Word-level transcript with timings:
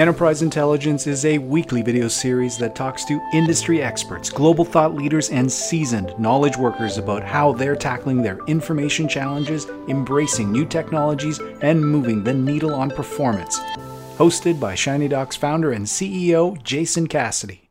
Enterprise 0.00 0.40
Intelligence 0.40 1.06
is 1.06 1.26
a 1.26 1.36
weekly 1.36 1.82
video 1.82 2.08
series 2.08 2.56
that 2.56 2.74
talks 2.74 3.04
to 3.04 3.20
industry 3.34 3.82
experts, 3.82 4.30
global 4.30 4.64
thought 4.64 4.94
leaders, 4.94 5.28
and 5.28 5.52
seasoned 5.52 6.18
knowledge 6.18 6.56
workers 6.56 6.96
about 6.96 7.22
how 7.22 7.52
they're 7.52 7.76
tackling 7.76 8.22
their 8.22 8.38
information 8.46 9.06
challenges, 9.06 9.66
embracing 9.88 10.50
new 10.50 10.64
technologies, 10.64 11.38
and 11.60 11.84
moving 11.84 12.24
the 12.24 12.32
needle 12.32 12.74
on 12.74 12.88
performance. 12.88 13.58
Hosted 14.16 14.58
by 14.58 14.72
Shinydocs 14.72 15.36
founder 15.36 15.72
and 15.72 15.84
CEO 15.84 16.56
Jason 16.62 17.06
Cassidy. 17.06 17.69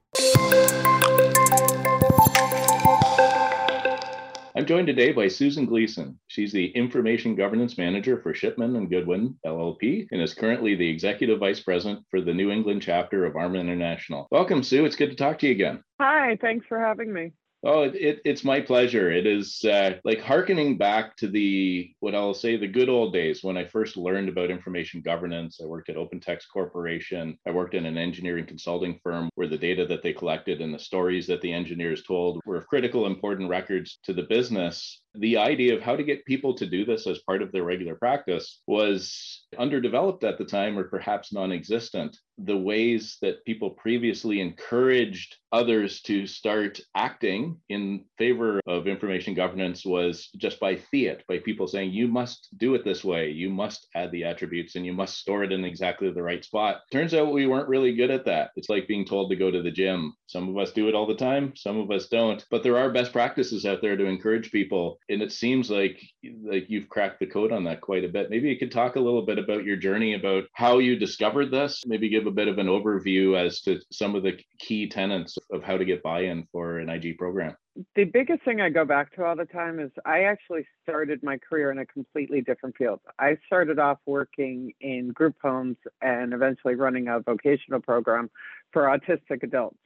I'm 4.60 4.66
joined 4.66 4.88
today 4.88 5.14
by 5.14 5.30
Susan 5.30 5.66
Gleason. 5.66 6.20
She's 6.28 6.52
the 6.52 6.66
Information 6.71 7.34
Governance 7.34 7.78
Manager 7.78 8.21
for 8.21 8.34
Shipman 8.34 8.75
and 8.75 8.89
Goodwin 8.89 9.38
LLP 9.46 10.10
and 10.12 10.21
is 10.21 10.34
currently 10.34 10.75
the 10.75 10.89
Executive 10.89 11.39
Vice 11.39 11.62
President 11.62 12.05
for 12.12 12.20
the 12.20 12.34
New 12.34 12.52
England 12.52 12.82
chapter 12.82 13.24
of 13.24 13.38
ARMA 13.38 13.57
International. 13.57 14.28
Welcome, 14.32 14.61
Sue. 14.61 14.84
It's 14.84 14.98
good 14.98 15.11
to 15.11 15.15
talk 15.15 15.39
to 15.39 15.46
you 15.48 15.54
again. 15.54 15.82
Hi, 16.01 16.37
thanks 16.42 16.65
for 16.68 16.78
having 16.78 17.14
me. 17.14 17.32
Oh, 17.62 17.82
it, 17.82 17.96
it, 17.96 18.22
it's 18.24 18.46
my 18.46 18.62
pleasure. 18.62 19.12
It 19.12 19.28
is 19.28 19.66
uh, 19.66 19.96
like 20.06 20.22
harkening 20.22 20.78
back 20.78 21.18
to 21.18 21.28
the 21.28 21.94
what 22.00 22.16
I'll 22.16 22.34
say 22.34 22.56
the 22.56 22.68
good 22.68 22.88
old 22.88 23.12
days 23.12 23.44
when 23.44 23.58
I 23.58 23.66
first 23.66 23.98
learned 23.98 24.30
about 24.30 24.50
information 24.50 25.02
governance. 25.02 25.60
I 25.62 25.66
worked 25.66 25.90
at 25.90 25.98
OpenText 25.98 26.44
Corporation. 26.54 27.38
I 27.46 27.52
worked 27.52 27.74
in 27.74 27.86
an 27.86 27.98
engineering 27.98 28.46
consulting 28.46 28.98
firm 29.04 29.30
where 29.36 29.50
the 29.50 29.58
data 29.58 29.86
that 29.88 30.02
they 30.04 30.14
collected 30.14 30.62
and 30.62 30.74
the 30.74 30.80
stories 30.80 31.28
that 31.28 31.42
the 31.42 31.52
engineers 31.52 32.04
told 32.04 32.40
were 32.45 32.56
of 32.56 32.68
critical, 32.68 33.08
important 33.08 33.50
records 33.50 34.00
to 34.04 34.14
the 34.14 34.23
business 34.23 35.02
the 35.16 35.38
idea 35.38 35.76
of 35.76 35.81
how 35.81 35.95
to 35.95 36.04
get 36.04 36.26
people 36.26 36.54
to 36.56 36.66
do 36.66 36.86
this 36.86 37.08
as 37.08 37.20
part 37.20 37.42
of 37.42 37.52
their 37.52 37.64
regular 37.64 37.95
practice 37.95 38.62
was 38.68 39.45
underdeveloped 39.58 40.23
at 40.23 40.38
the 40.38 40.45
time 40.45 40.78
or 40.78 40.84
perhaps 40.84 41.34
non 41.34 41.52
existent. 41.52 42.16
The 42.38 42.58
ways 42.58 43.18
that 43.22 43.44
people 43.44 43.72
previously 43.72 44.40
encouraged 44.40 45.36
others 45.52 46.02
to 46.02 46.28
start 46.28 46.80
acting 46.96 47.58
in 47.70 48.06
favor 48.18 48.62
of 48.66 48.88
information 48.88 49.34
governance 49.34 49.86
was 49.86 50.30
just 50.38 50.60
by 50.60 50.76
fiat, 50.76 51.23
by 51.28 51.40
people 51.40 51.68
saying, 51.68 51.92
you 51.92 52.08
must 52.08 52.48
do 52.58 52.76
it 52.76 52.86
this 52.86 53.04
way, 53.04 53.32
you 53.32 53.50
must 53.50 53.88
add 53.96 54.12
the 54.12 54.23
attributes, 54.23 54.76
and 54.76 54.86
you 54.86 54.94
must 54.94 55.18
store 55.18 55.44
it 55.44 55.52
in 55.52 55.66
exactly 55.66 56.10
the 56.12 56.23
right 56.23 56.46
spot. 56.46 56.82
Turns 56.92 57.14
out 57.14 57.34
we 57.34 57.48
weren't 57.48 57.68
really 57.68 57.96
good 57.96 58.12
at 58.12 58.26
that. 58.26 58.52
It's 58.56 58.70
like 58.70 58.88
being 58.88 59.06
told 59.06 59.32
to 59.32 59.36
go 59.36 59.52
to 59.52 59.62
the 59.62 59.72
gym. 59.72 60.14
Some 60.28 60.48
of 60.48 60.58
us 60.58 60.72
do 60.72 60.88
it 60.88 60.96
all 60.96 61.08
the 61.08 61.16
time, 61.16 61.54
some 61.56 61.78
of 61.80 61.92
us 61.92 62.08
don't. 62.08 62.46
But 62.52 62.64
there 62.64 62.78
are 62.78 62.92
best 62.92 63.12
practices 63.12 63.66
out 63.66 63.82
there 63.82 63.98
to 63.98 64.06
encourage 64.06 64.52
people 64.52 64.98
and 65.10 65.22
it 65.22 65.32
seems 65.32 65.70
like 65.70 66.02
like 66.44 66.70
you've 66.70 66.90
cracked 66.90 67.20
the 67.20 67.26
code 67.26 67.52
on 67.52 67.64
that 67.66 67.82
quite 67.82 68.06
a 68.06 68.10
bit. 68.10 68.30
Maybe 68.30 68.50
you 68.50 68.58
could 68.58 68.72
talk 68.72 68.96
a 68.96 69.00
little 69.00 69.24
bit 69.24 69.40
about 69.40 69.66
your 69.66 69.76
journey, 69.76 70.14
about 70.14 70.46
how 70.54 70.78
you 70.78 70.96
discovered 70.96 71.52
this. 71.52 71.84
Maybe 71.86 72.10
give 72.10 72.28
a 72.28 72.32
bit 72.32 72.48
of 72.48 72.58
an 72.58 72.68
overview 72.68 73.38
as 73.38 73.62
to 73.62 73.80
some 73.92 74.16
of 74.16 74.24
the 74.24 74.40
key 74.60 74.88
tenets 74.88 75.38
of 75.52 75.64
how 75.64 75.78
to 75.78 75.86
get 75.86 76.04
buy-in 76.04 76.48
for 76.52 76.80
an 76.80 76.90
IG 76.90 77.18
program. 77.18 77.56
The 77.96 78.04
biggest 78.04 78.44
thing 78.44 78.60
I 78.60 78.70
go 78.70 78.84
back 78.84 79.16
to 79.16 79.24
all 79.24 79.36
the 79.36 79.46
time 79.46 79.80
is 79.80 79.90
I 80.06 80.24
actually 80.24 80.66
started 80.84 81.23
my 81.23 81.38
career 81.38 81.72
in 81.72 81.80
a 81.80 81.86
completely 81.86 82.42
different 82.42 82.76
field. 82.76 83.00
I 83.20 83.38
started 83.46 83.80
off 83.80 84.00
working 84.06 84.73
in 84.82 85.10
group 85.10 85.36
homes 85.42 85.78
and 86.02 86.34
eventually 86.34 86.76
running 86.76 87.08
a 87.08 87.20
vocational 87.22 87.80
program 87.80 88.30
for 88.73 88.84
autistic 88.84 89.44
adults. 89.44 89.78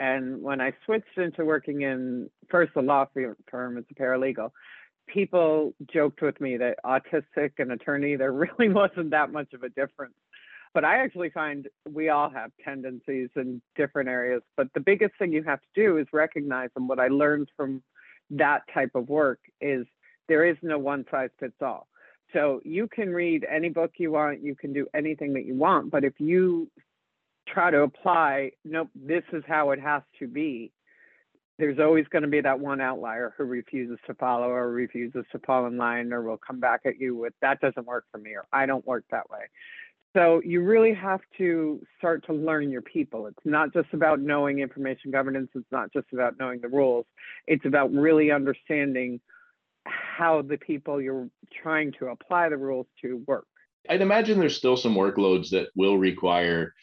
And 0.00 0.42
when 0.42 0.62
I 0.62 0.72
switched 0.86 1.18
into 1.18 1.44
working 1.44 1.82
in 1.82 2.30
first 2.48 2.72
a 2.74 2.80
law 2.80 3.06
firm 3.50 3.76
as 3.76 3.84
a 3.90 3.94
paralegal, 3.94 4.50
people 5.06 5.74
joked 5.92 6.22
with 6.22 6.40
me 6.40 6.56
that 6.56 6.78
autistic 6.84 7.52
and 7.58 7.70
attorney, 7.70 8.16
there 8.16 8.32
really 8.58 8.72
wasn't 8.72 9.10
that 9.10 9.30
much 9.30 9.52
of 9.52 9.62
a 9.62 9.68
difference. 9.68 10.14
But 10.72 10.84
I 10.84 11.02
actually 11.02 11.30
find 11.30 11.68
we 11.86 12.08
all 12.08 12.30
have 12.30 12.50
tendencies 12.64 13.28
in 13.36 13.60
different 13.76 14.08
areas. 14.08 14.40
But 14.56 14.68
the 14.72 14.80
biggest 14.80 15.12
thing 15.18 15.32
you 15.32 15.42
have 15.42 15.60
to 15.60 15.68
do 15.74 15.98
is 15.98 16.06
recognize 16.12 16.70
them. 16.74 16.88
What 16.88 17.00
I 17.00 17.08
learned 17.08 17.50
from 17.56 17.82
that 18.30 18.62
type 18.72 18.92
of 18.94 19.08
work 19.08 19.40
is 19.60 19.84
there 20.28 20.46
is 20.46 20.56
no 20.62 20.78
one 20.78 21.04
size 21.10 21.30
fits 21.38 21.60
all. 21.60 21.88
So 22.32 22.60
you 22.64 22.86
can 22.86 23.10
read 23.10 23.44
any 23.50 23.68
book 23.68 23.90
you 23.98 24.12
want, 24.12 24.42
you 24.42 24.54
can 24.54 24.72
do 24.72 24.86
anything 24.94 25.34
that 25.34 25.44
you 25.44 25.56
want. 25.56 25.90
But 25.90 26.04
if 26.04 26.14
you 26.18 26.70
try 27.52 27.70
to 27.70 27.82
apply, 27.82 28.52
nope, 28.64 28.88
this 28.94 29.24
is 29.32 29.42
how 29.46 29.70
it 29.70 29.80
has 29.80 30.02
to 30.18 30.26
be, 30.26 30.72
there's 31.58 31.78
always 31.78 32.06
going 32.08 32.22
to 32.22 32.28
be 32.28 32.40
that 32.40 32.58
one 32.58 32.80
outlier 32.80 33.34
who 33.36 33.44
refuses 33.44 33.98
to 34.06 34.14
follow 34.14 34.48
or 34.48 34.70
refuses 34.70 35.24
to 35.30 35.38
fall 35.40 35.66
in 35.66 35.76
line 35.76 36.12
or 36.12 36.22
will 36.22 36.38
come 36.38 36.58
back 36.58 36.80
at 36.86 36.98
you 36.98 37.14
with 37.14 37.34
that 37.42 37.60
doesn't 37.60 37.86
work 37.86 38.06
for 38.10 38.18
me 38.18 38.30
or 38.30 38.46
I 38.52 38.66
don't 38.66 38.86
work 38.86 39.04
that 39.10 39.28
way. 39.30 39.40
So 40.16 40.40
you 40.44 40.62
really 40.62 40.94
have 40.94 41.20
to 41.38 41.80
start 41.98 42.26
to 42.26 42.32
learn 42.32 42.70
your 42.70 42.82
people. 42.82 43.26
It's 43.26 43.38
not 43.44 43.72
just 43.72 43.88
about 43.92 44.20
knowing 44.20 44.58
information 44.58 45.10
governance, 45.10 45.50
it's 45.54 45.70
not 45.70 45.92
just 45.92 46.06
about 46.12 46.34
knowing 46.38 46.60
the 46.60 46.68
rules. 46.68 47.06
It's 47.46 47.64
about 47.64 47.92
really 47.92 48.32
understanding 48.32 49.20
how 49.84 50.42
the 50.42 50.56
people 50.56 51.00
you're 51.00 51.28
trying 51.62 51.92
to 51.98 52.08
apply 52.08 52.48
the 52.48 52.56
rules 52.56 52.86
to 53.02 53.22
work. 53.26 53.46
I'd 53.88 54.02
imagine 54.02 54.38
there's 54.40 54.56
still 54.56 54.76
some 54.76 54.94
workloads 54.94 55.50
that 55.50 55.68
will 55.76 55.96
require 55.96 56.74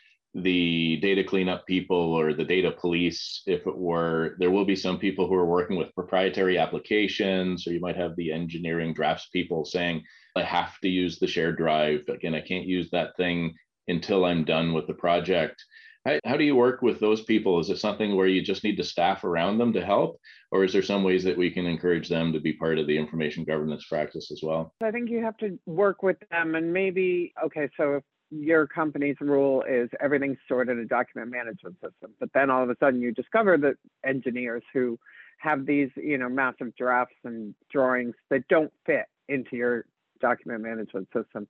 the 0.43 0.97
data 0.97 1.23
cleanup 1.23 1.65
people 1.65 2.13
or 2.13 2.33
the 2.33 2.43
data 2.43 2.71
police, 2.71 3.41
if 3.47 3.65
it 3.65 3.77
were, 3.77 4.35
there 4.39 4.51
will 4.51 4.65
be 4.65 4.75
some 4.75 4.99
people 4.99 5.27
who 5.27 5.33
are 5.33 5.45
working 5.45 5.77
with 5.77 5.95
proprietary 5.95 6.57
applications, 6.59 7.67
or 7.67 7.73
you 7.73 7.79
might 7.79 7.95
have 7.95 8.15
the 8.15 8.31
engineering 8.31 8.93
drafts 8.93 9.29
people 9.33 9.65
saying, 9.65 10.03
I 10.35 10.43
have 10.43 10.79
to 10.81 10.89
use 10.89 11.17
the 11.17 11.27
shared 11.27 11.57
drive. 11.57 12.01
Again, 12.07 12.35
I 12.35 12.41
can't 12.41 12.67
use 12.67 12.89
that 12.91 13.17
thing 13.17 13.55
until 13.87 14.25
I'm 14.25 14.43
done 14.43 14.73
with 14.73 14.85
the 14.85 14.93
project. 14.93 15.63
How, 16.05 16.19
how 16.23 16.37
do 16.37 16.43
you 16.43 16.55
work 16.55 16.83
with 16.83 16.99
those 16.99 17.23
people? 17.23 17.59
Is 17.59 17.71
it 17.71 17.79
something 17.79 18.15
where 18.15 18.27
you 18.27 18.43
just 18.43 18.63
need 18.63 18.77
to 18.77 18.83
staff 18.83 19.23
around 19.23 19.57
them 19.57 19.73
to 19.73 19.83
help? 19.83 20.19
Or 20.51 20.63
is 20.63 20.71
there 20.71 20.83
some 20.83 21.03
ways 21.03 21.23
that 21.23 21.37
we 21.37 21.49
can 21.49 21.65
encourage 21.65 22.09
them 22.09 22.31
to 22.33 22.39
be 22.39 22.53
part 22.53 22.77
of 22.77 22.85
the 22.85 22.97
information 22.97 23.43
governance 23.43 23.85
practice 23.85 24.31
as 24.31 24.41
well? 24.43 24.73
I 24.83 24.91
think 24.91 25.09
you 25.09 25.23
have 25.23 25.37
to 25.37 25.57
work 25.65 26.03
with 26.03 26.17
them 26.29 26.53
and 26.53 26.71
maybe, 26.71 27.33
okay, 27.43 27.69
so 27.75 27.95
if 27.95 28.03
your 28.29 28.67
company's 28.67 29.15
rule 29.21 29.63
is 29.63 29.89
everything's 29.99 30.37
stored 30.45 30.69
in 30.69 30.79
a 30.79 30.85
document 30.85 31.31
management 31.31 31.75
system. 31.75 32.13
But 32.19 32.29
then 32.33 32.49
all 32.49 32.63
of 32.63 32.69
a 32.69 32.75
sudden 32.79 33.01
you 33.01 33.11
discover 33.11 33.57
that 33.57 33.75
engineers 34.05 34.63
who 34.73 34.99
have 35.39 35.65
these, 35.65 35.89
you 35.95 36.17
know, 36.17 36.29
massive 36.29 36.75
drafts 36.75 37.15
and 37.23 37.53
drawings 37.71 38.15
that 38.29 38.47
don't 38.47 38.71
fit 38.85 39.05
into 39.29 39.55
your 39.55 39.85
document 40.19 40.61
management 40.61 41.07
system. 41.15 41.47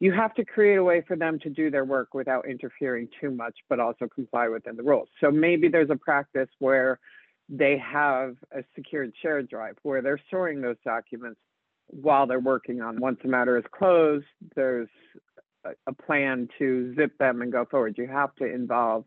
You 0.00 0.12
have 0.12 0.34
to 0.34 0.44
create 0.44 0.76
a 0.76 0.84
way 0.84 1.02
for 1.06 1.16
them 1.16 1.38
to 1.40 1.50
do 1.50 1.70
their 1.70 1.84
work 1.84 2.14
without 2.14 2.48
interfering 2.48 3.08
too 3.20 3.30
much, 3.30 3.54
but 3.68 3.80
also 3.80 4.06
comply 4.08 4.48
within 4.48 4.76
the 4.76 4.82
rules. 4.82 5.08
So 5.20 5.30
maybe 5.30 5.68
there's 5.68 5.90
a 5.90 5.96
practice 5.96 6.48
where 6.58 6.98
they 7.48 7.78
have 7.78 8.36
a 8.52 8.64
secured 8.74 9.12
shared 9.22 9.48
drive 9.48 9.76
where 9.82 10.02
they're 10.02 10.20
storing 10.28 10.60
those 10.60 10.76
documents 10.84 11.38
while 11.88 12.26
they're 12.26 12.40
working 12.40 12.80
on. 12.80 13.00
Once 13.00 13.18
the 13.22 13.28
matter 13.28 13.56
is 13.56 13.64
closed, 13.70 14.26
there's 14.54 14.88
a 15.86 15.92
plan 15.92 16.48
to 16.58 16.94
zip 16.94 17.16
them 17.18 17.42
and 17.42 17.52
go 17.52 17.64
forward. 17.64 17.96
You 17.98 18.06
have 18.06 18.34
to 18.36 18.44
involve 18.44 19.04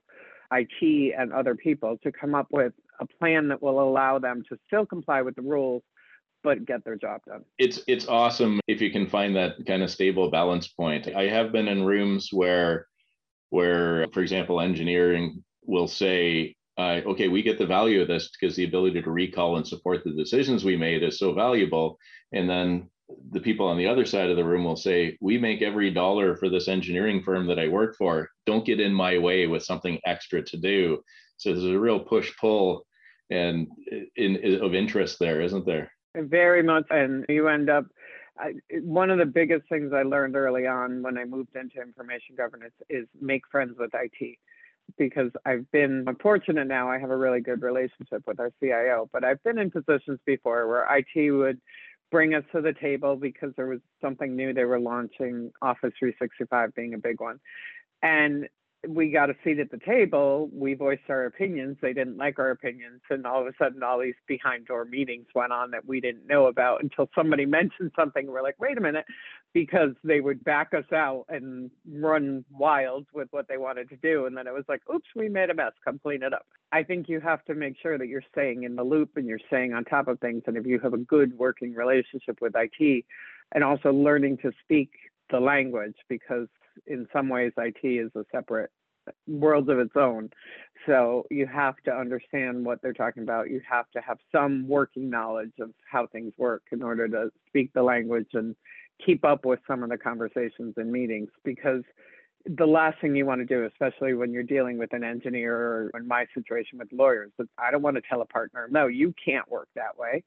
IT 0.52 1.14
and 1.18 1.32
other 1.32 1.56
people 1.56 1.98
to 2.04 2.12
come 2.12 2.36
up 2.36 2.48
with 2.52 2.74
a 3.00 3.06
plan 3.06 3.48
that 3.50 3.62
will 3.62 3.82
allow 3.82 4.20
them 4.20 4.44
to 4.50 4.58
still 4.68 4.86
comply 4.86 5.22
with 5.22 5.36
the 5.36 5.42
rules 5.42 5.84
but 6.44 6.66
get 6.66 6.84
their 6.86 6.96
job 6.96 7.22
done. 7.28 7.44
It's 7.58 7.82
it's 7.88 8.08
awesome 8.08 8.60
if 8.68 8.82
you 8.82 8.92
can 8.92 9.08
find 9.08 9.36
that 9.36 9.66
kind 9.66 9.84
of 9.84 9.92
stable 9.92 10.32
balance 10.32 10.70
point. 10.70 11.08
I 11.08 11.28
have 11.28 11.52
been 11.52 11.68
in 11.68 11.84
rooms 11.84 12.30
where 12.32 12.88
where 13.50 14.08
for 14.14 14.22
example 14.22 14.62
engineering 14.62 15.44
will 15.66 15.88
say 15.88 16.56
uh, 16.78 17.02
okay, 17.06 17.28
we 17.28 17.44
get 17.44 17.58
the 17.58 17.66
value 17.66 18.02
of 18.02 18.08
this 18.08 18.30
because 18.30 18.56
the 18.56 18.64
ability 18.64 19.02
to 19.02 19.12
recall 19.12 19.58
and 19.58 19.68
support 19.68 20.02
the 20.06 20.14
decisions 20.14 20.64
we 20.64 20.78
made 20.78 21.04
is 21.04 21.20
so 21.20 21.34
valuable. 21.34 22.00
And 22.32 22.50
then 22.50 22.90
the 23.32 23.40
people 23.40 23.68
on 23.68 23.78
the 23.78 23.88
other 23.88 24.06
side 24.06 24.30
of 24.30 24.38
the 24.38 24.44
room 24.44 24.64
will 24.64 24.76
say, 24.76 25.18
We 25.22 25.38
make 25.38 25.62
every 25.62 25.92
dollar 25.92 26.36
for 26.36 26.50
this 26.50 26.68
engineering 26.68 27.22
firm 27.24 27.48
that 27.48 27.60
I 27.60 27.68
work 27.68 27.96
for. 27.98 28.30
Don't 28.46 28.66
get 28.66 28.80
in 28.80 28.94
my 28.94 29.18
way 29.18 29.48
with 29.48 29.64
something 29.64 30.00
extra 30.06 30.42
to 30.44 30.58
do. 30.58 31.00
So 31.38 31.52
there's 31.52 31.64
a 31.66 31.80
real 31.80 32.00
push 32.00 32.32
pull 32.40 32.86
and 33.30 33.68
in, 34.16 34.36
in, 34.38 34.64
of 34.64 34.74
interest 34.74 35.18
there, 35.20 35.42
isn't 35.42 35.66
there? 35.66 35.92
Very 36.16 36.64
much. 36.64 36.86
And 36.90 37.26
you 37.30 37.48
end 37.48 37.70
up, 37.70 37.86
I, 38.38 38.54
one 38.82 39.10
of 39.12 39.20
the 39.20 39.26
biggest 39.26 39.68
things 39.70 39.94
I 39.94 40.04
learned 40.04 40.36
early 40.36 40.66
on 40.66 41.02
when 41.04 41.18
I 41.18 41.26
moved 41.26 41.56
into 41.56 41.82
information 41.82 42.36
governance 42.36 42.74
is 42.90 43.08
make 43.22 43.44
friends 43.52 43.76
with 43.78 43.92
IT. 43.94 44.38
Because 44.98 45.30
I've 45.46 45.72
been 45.72 46.04
fortunate 46.20 46.66
now, 46.66 46.90
I 46.90 46.98
have 46.98 47.12
a 47.12 47.16
really 47.16 47.42
good 47.42 47.62
relationship 47.62 48.24
with 48.26 48.40
our 48.40 48.52
CIO, 48.60 49.08
but 49.14 49.24
I've 49.24 49.42
been 49.44 49.60
in 49.60 49.70
positions 49.70 50.20
before 50.26 50.68
where 50.68 50.88
IT 50.90 51.32
would 51.32 51.62
bring 52.12 52.34
us 52.34 52.44
to 52.54 52.62
the 52.62 52.74
table 52.74 53.16
because 53.16 53.52
there 53.56 53.68
was 53.68 53.80
something 54.02 54.36
new 54.36 54.54
they 54.54 54.66
were 54.66 54.80
launching, 54.80 55.52
Office 55.62 55.94
365 56.00 56.74
being 56.76 56.94
a 56.94 56.98
big 56.98 57.20
one. 57.20 57.40
And 58.02 58.48
we 58.88 59.12
got 59.12 59.30
a 59.30 59.36
seat 59.44 59.60
at 59.60 59.72
the 59.72 59.78
table. 59.78 60.50
We 60.54 60.74
voiced 60.74 61.10
our 61.10 61.26
opinions. 61.26 61.78
They 61.82 61.92
didn't 61.92 62.18
like 62.18 62.40
our 62.40 62.52
opinions. 62.52 63.02
And 63.10 63.26
all 63.26 63.42
of 63.42 63.48
a 63.48 63.52
sudden, 63.58 63.84
all 63.84 64.00
these 64.00 64.16
behind 64.26 64.68
door 64.68 64.86
meetings 64.86 65.28
went 65.36 65.52
on 65.52 65.72
that 65.72 65.86
we 65.86 66.00
didn't 66.00 66.28
know 66.28 66.48
about 66.48 66.82
until 66.82 67.10
somebody 67.14 67.46
mentioned 67.48 67.92
something. 67.96 68.28
We're 68.28 68.42
like, 68.42 68.60
wait 68.60 68.78
a 68.78 68.82
minute, 68.82 69.06
because 69.54 69.92
they 70.04 70.22
would 70.22 70.44
back 70.46 70.74
us 70.74 70.90
out 70.94 71.26
and 71.28 71.72
run 71.92 72.46
wild 72.52 73.06
with 73.14 73.28
what 73.32 73.50
they 73.50 73.58
wanted 73.58 73.90
to 73.90 73.98
do. 73.98 74.26
And 74.28 74.38
then 74.38 74.48
it 74.48 74.54
was 74.54 74.66
like, 74.70 74.82
oops, 74.94 75.08
we 75.14 75.28
made 75.28 75.50
a 75.50 75.54
mess. 75.54 75.74
Come 75.84 76.00
clean 76.00 76.24
it 76.24 76.34
up. 76.34 76.46
I 76.72 76.84
think 76.84 77.10
you 77.10 77.20
have 77.20 77.44
to 77.46 77.56
make 77.56 77.76
sure 77.82 77.98
that 77.98 78.08
you're 78.08 78.24
staying 78.32 78.64
in 78.64 78.76
the 78.76 78.84
loop 78.84 79.18
and 79.18 79.28
you're 79.28 79.40
staying 79.48 79.74
on 79.74 79.84
top 79.84 80.08
of 80.08 80.20
things. 80.20 80.44
And 80.48 80.56
if 80.56 80.66
you 80.66 80.80
have 80.80 80.94
a 80.94 80.98
good 80.98 81.38
working 81.38 81.74
relationship 81.74 82.40
with 82.42 82.54
IT 82.56 83.06
and 83.52 83.64
also 83.64 83.92
learning 83.92 84.38
to 84.38 84.52
speak 84.64 84.92
the 85.30 85.40
language, 85.40 85.96
because 86.08 86.48
in 86.88 87.08
some 87.14 87.30
ways 87.30 87.52
IT 87.58 87.80
is 87.84 88.12
a 88.16 88.24
separate 88.32 88.72
world 89.28 89.70
of 89.70 89.80
its 89.80 89.96
own. 89.96 90.30
So 90.86 91.26
you 91.30 91.46
have 91.48 91.76
to 91.86 91.92
understand 91.92 92.66
what 92.66 92.82
they're 92.82 92.94
talking 92.94 93.24
about. 93.24 93.50
You 93.50 93.62
have 93.70 93.90
to 93.92 94.02
have 94.02 94.18
some 94.32 94.68
working 94.68 95.10
knowledge 95.10 95.54
of 95.60 95.72
how 95.90 96.08
things 96.08 96.34
work 96.38 96.64
in 96.72 96.82
order 96.82 97.08
to 97.08 97.32
speak 97.48 97.72
the 97.74 97.84
language 97.84 98.30
and 98.34 98.56
keep 99.06 99.24
up 99.26 99.46
with 99.46 99.60
some 99.68 99.84
of 99.84 99.90
the 99.90 99.98
conversations 99.98 100.74
and 100.78 100.92
meetings 100.92 101.30
because 101.44 101.84
the 102.46 102.66
last 102.66 103.00
thing 103.02 103.16
you 103.16 103.26
want 103.26 103.42
to 103.42 103.46
do, 103.46 103.66
especially 103.66 104.14
when 104.14 104.32
you're 104.32 104.44
dealing 104.44 104.78
with 104.78 104.94
an 104.94 105.04
engineer 105.04 105.56
or 105.56 105.92
in 105.96 106.08
my 106.08 106.26
situation 106.34 106.80
with 106.80 106.88
lawyers, 106.92 107.32
is 107.40 107.48
I 107.58 107.72
don't 107.72 107.82
want 107.82 107.98
to 107.98 108.02
tell 108.10 108.22
a 108.22 108.26
partner, 108.26 108.68
no, 108.72 108.88
you 108.88 109.14
can't 109.24 109.50
work 109.50 109.68
that 109.76 109.98
way 109.98 110.24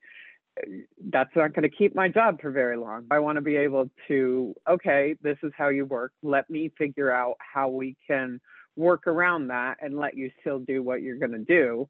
that's 1.11 1.35
not 1.35 1.55
going 1.55 1.63
to 1.63 1.75
keep 1.75 1.95
my 1.95 2.09
job 2.09 2.41
for 2.41 2.51
very 2.51 2.77
long. 2.77 3.07
I 3.11 3.19
want 3.19 3.37
to 3.37 3.43
be 3.43 3.57
able 3.57 3.91
to, 4.09 4.55
okay, 4.69 5.17
this 5.23 5.39
is 5.43 5.53
how 5.57 5.69
you 5.69 5.87
work. 5.87 6.13
Let 6.23 6.49
me 6.51 6.71
figure 6.77 7.11
out 7.11 7.37
how 7.39 7.69
we 7.69 7.97
can 8.07 8.41
work 8.77 9.07
around 9.07 9.49
that 9.49 9.79
and 9.81 9.97
let 9.97 10.17
you 10.17 10.31
still 10.41 10.59
do 10.59 10.83
what 10.83 11.03
you're 11.03 11.19
going 11.19 11.33
to 11.33 11.39
do. 11.39 11.89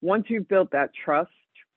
Once 0.00 0.26
you've 0.28 0.48
built 0.48 0.70
that 0.72 0.90
trust 1.04 1.30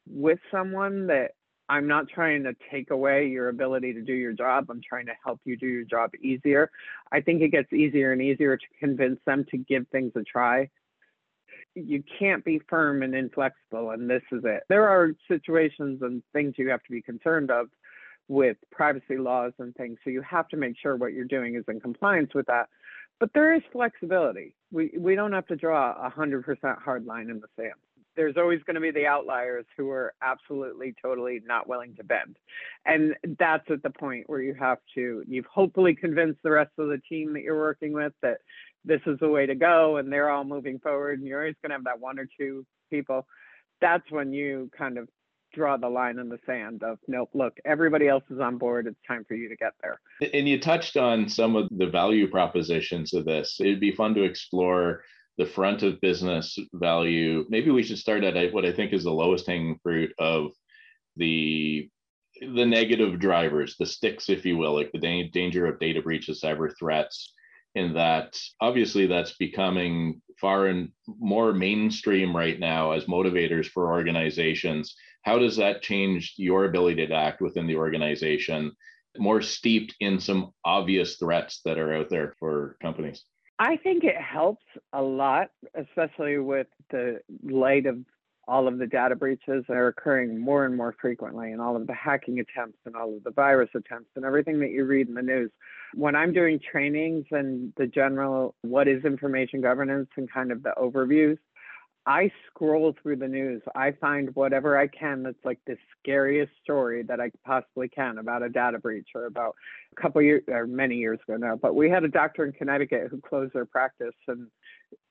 with 0.07 0.39
someone 0.51 1.07
that 1.07 1.31
I'm 1.68 1.88
not 1.88 2.07
trying 2.07 2.44
to 2.44 2.56
take 2.72 2.92
away 2.92 3.27
your 3.27 3.50
ability 3.50 3.94
to 3.94 4.01
do 4.01 4.13
your 4.13 4.33
job. 4.33 4.68
I'm 4.69 4.81
trying 4.88 5.07
to 5.07 5.13
help 5.24 5.39
you 5.45 5.57
do 5.57 5.66
your 5.66 5.83
job 5.83 6.12
easier. 6.22 6.69
I 7.12 7.22
think 7.22 7.42
it 7.42 7.50
gets 7.50 7.74
easier 7.74 8.12
and 8.12 8.22
easier 8.22 8.56
to 8.56 8.66
convince 8.80 9.19
them 9.25 9.45
to 9.50 9.57
give 9.57 9.88
things 9.88 10.12
a 10.16 10.22
try 10.24 10.69
you 11.75 12.04
can't 12.19 12.44
be 12.44 12.60
firm 12.69 13.04
and 13.04 13.13
inflexible 13.13 13.92
and 13.92 14.10
this 14.10 14.24
is 14.31 14.44
it. 14.45 14.63
There 14.69 14.88
are 14.88 15.12
situations 15.27 16.01
and 16.01 16.24
things 16.33 16.56
you 16.57 16.69
have 16.69 16.83
to 16.83 16.92
be 16.92 17.01
concerned 17.01 17.51
of 17.51 17.68
with 18.27 18.57
privacy 18.72 19.18
laws 19.18 19.54
and 19.60 19.75
things 19.75 20.00
so 20.04 20.10
you 20.10 20.22
have 20.22 20.48
to 20.48 20.57
make 20.57 20.75
sure 20.81 20.95
what 20.95 21.13
you're 21.13 21.25
doing 21.25 21.56
is 21.56 21.63
in 21.68 21.80
compliance 21.80 22.33
with 22.33 22.48
that. 22.48 22.69
But 23.19 23.31
there 23.33 23.54
is 23.54 23.62
flexibility. 23.72 24.56
We 24.72 24.92
we 24.98 25.16
don't 25.16 25.31
have 25.33 25.48
to 25.48 25.56
draw 25.56 25.95
a 26.06 26.10
hundred 26.10 26.44
percent 26.44 26.80
hard 26.80 27.06
line 27.06 27.30
in 27.30 27.39
the 27.39 27.48
sand 27.56 27.74
there's 28.15 28.38
always 28.38 28.62
going 28.63 28.75
to 28.75 28.81
be 28.81 28.91
the 28.91 29.06
outliers 29.06 29.65
who 29.77 29.89
are 29.89 30.13
absolutely 30.21 30.94
totally 31.01 31.41
not 31.45 31.67
willing 31.67 31.95
to 31.95 32.03
bend. 32.03 32.38
And 32.85 33.15
that's 33.38 33.69
at 33.69 33.83
the 33.83 33.89
point 33.89 34.29
where 34.29 34.41
you 34.41 34.53
have 34.53 34.79
to 34.95 35.23
you've 35.27 35.45
hopefully 35.45 35.95
convinced 35.95 36.39
the 36.44 36.51
rest 36.51 36.71
of 36.77 36.88
the 36.88 37.01
team 37.09 37.33
that 37.33 37.44
you're 37.44 37.59
working 37.59 37.94
with 37.94 38.13
that 38.21 38.38
this 38.83 39.01
is 39.06 39.17
the 39.19 39.29
way 39.29 39.45
to 39.45 39.56
go 39.56 39.97
and 39.97 40.12
they're 40.12 40.29
all 40.29 40.44
moving 40.44 40.79
forward 40.79 41.19
and 41.19 41.27
you're 41.27 41.39
always 41.39 41.56
going 41.62 41.71
to 41.71 41.75
have 41.75 41.85
that 41.85 42.00
one 42.00 42.19
or 42.19 42.27
two 42.38 42.65
people. 42.89 43.25
That's 43.81 44.09
when 44.09 44.31
you 44.31 44.69
kind 44.77 44.97
of 44.97 45.09
draw 45.53 45.77
the 45.77 45.88
line 45.88 46.19
in 46.19 46.27
the 46.27 46.39
sand 46.45 46.83
of 46.83 46.97
nope 47.07 47.29
look 47.33 47.53
everybody 47.63 48.09
else 48.09 48.23
is 48.29 48.39
on 48.39 48.57
board. 48.57 48.88
It's 48.88 49.00
time 49.07 49.23
for 49.25 49.35
you 49.35 49.47
to 49.47 49.56
get 49.56 49.71
there. 49.81 50.00
And 50.33 50.50
you 50.50 50.59
touched 50.59 50.97
on 50.97 51.29
some 51.29 51.56
of 51.56 51.69
the 51.71 51.88
value 51.88 52.29
propositions 52.29 53.13
of 53.13 53.25
this. 53.25 53.57
It'd 53.62 53.79
be 53.79 53.94
fun 53.94 54.13
to 54.15 54.23
explore 54.23 55.03
the 55.37 55.45
front 55.45 55.83
of 55.83 56.01
business 56.01 56.57
value 56.73 57.45
maybe 57.49 57.71
we 57.71 57.83
should 57.83 57.97
start 57.97 58.23
at 58.23 58.53
what 58.53 58.65
i 58.65 58.71
think 58.71 58.93
is 58.93 59.03
the 59.03 59.11
lowest 59.11 59.47
hanging 59.47 59.79
fruit 59.83 60.11
of 60.19 60.51
the 61.17 61.89
the 62.41 62.65
negative 62.65 63.19
drivers 63.19 63.75
the 63.77 63.85
sticks 63.85 64.29
if 64.29 64.45
you 64.45 64.57
will 64.57 64.73
like 64.73 64.91
the 64.91 65.29
danger 65.29 65.65
of 65.65 65.79
data 65.79 66.01
breaches 66.01 66.41
cyber 66.41 66.71
threats 66.77 67.33
in 67.75 67.93
that 67.93 68.37
obviously 68.61 69.05
that's 69.05 69.35
becoming 69.37 70.21
far 70.39 70.67
and 70.67 70.89
more 71.19 71.53
mainstream 71.53 72.35
right 72.35 72.59
now 72.59 72.91
as 72.91 73.05
motivators 73.05 73.67
for 73.67 73.91
organizations. 73.91 74.95
How 75.23 75.38
does 75.38 75.57
that 75.57 75.81
change 75.81 76.33
your 76.38 76.65
ability 76.65 77.05
to 77.07 77.13
act 77.13 77.41
within 77.41 77.67
the 77.67 77.75
organization, 77.75 78.71
more 79.17 79.41
steeped 79.41 79.95
in 79.99 80.19
some 80.19 80.51
obvious 80.63 81.17
threats 81.17 81.61
that 81.65 81.77
are 81.77 81.93
out 81.93 82.09
there 82.09 82.33
for 82.39 82.77
companies? 82.81 83.23
I 83.59 83.77
think 83.77 84.03
it 84.03 84.17
helps 84.17 84.65
a 84.91 85.01
lot, 85.01 85.51
especially 85.75 86.37
with 86.39 86.67
the 86.89 87.21
light 87.43 87.85
of 87.85 87.99
all 88.47 88.67
of 88.67 88.77
the 88.77 88.85
data 88.85 89.15
breaches 89.15 89.63
that 89.67 89.75
are 89.75 89.87
occurring 89.87 90.39
more 90.39 90.65
and 90.65 90.75
more 90.75 90.95
frequently, 91.01 91.51
and 91.51 91.59
all 91.59 91.75
of 91.75 91.87
the 91.87 91.93
hacking 91.93 92.39
attempts 92.39 92.77
and 92.85 92.95
all 92.95 93.15
of 93.15 93.23
the 93.23 93.31
virus 93.31 93.69
attempts 93.73 94.11
and 94.15 94.23
everything 94.23 94.59
that 94.59 94.69
you 94.69 94.85
read 94.85 95.07
in 95.07 95.15
the 95.15 95.21
news. 95.21 95.49
When 95.95 96.15
I'm 96.15 96.33
doing 96.33 96.59
trainings 96.59 97.25
and 97.31 97.73
the 97.77 97.87
general 97.87 98.53
what 98.61 98.87
is 98.87 99.03
information 99.03 99.61
governance 99.61 100.09
and 100.15 100.31
kind 100.31 100.51
of 100.51 100.61
the 100.61 100.73
overviews, 100.77 101.37
I 102.07 102.31
scroll 102.47 102.95
through 103.01 103.15
the 103.17 103.27
news. 103.27 103.61
I 103.75 103.91
find 103.91 104.33
whatever 104.35 104.77
I 104.77 104.87
can 104.87 105.23
that's 105.23 105.43
like 105.43 105.59
the 105.65 105.75
scariest 105.99 106.51
story 106.63 107.01
that 107.03 107.19
I 107.19 107.31
possibly 107.43 107.89
can 107.89 108.19
about 108.19 108.43
a 108.43 108.49
data 108.49 108.77
breach 108.77 109.09
or 109.15 109.25
about 109.25 109.55
a 109.97 110.01
couple 110.01 110.21
years 110.21 110.43
or 110.47 110.67
many 110.67 110.95
years 110.95 111.19
ago 111.27 111.37
now. 111.37 111.55
But 111.55 111.75
we 111.75 111.89
had 111.89 112.03
a 112.03 112.07
doctor 112.07 112.45
in 112.45 112.51
Connecticut 112.51 113.07
who 113.09 113.19
closed 113.21 113.53
their 113.53 113.65
practice 113.65 114.13
and 114.27 114.47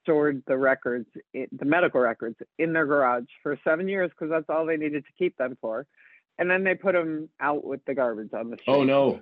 stored 0.03 0.43
the 0.47 0.57
records, 0.57 1.07
the 1.33 1.65
medical 1.65 2.01
records, 2.01 2.37
in 2.59 2.73
their 2.73 2.87
garage 2.87 3.25
for 3.43 3.59
seven 3.65 3.89
years 3.89 4.11
because 4.11 4.31
that's 4.31 4.49
all 4.49 4.65
they 4.65 4.77
needed 4.77 5.05
to 5.05 5.13
keep 5.19 5.37
them 5.37 5.59
for. 5.61 5.87
And 6.39 6.49
then 6.51 6.63
they 6.63 6.75
put 6.75 6.93
them 6.93 7.29
out 7.41 7.65
with 7.65 7.85
the 7.87 7.95
garbage 7.95 8.33
on 8.33 8.51
the 8.51 8.57
oh, 8.57 8.63
street. 8.63 8.75
Oh 8.75 8.85
no! 8.85 9.21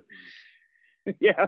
yeah. 1.19 1.45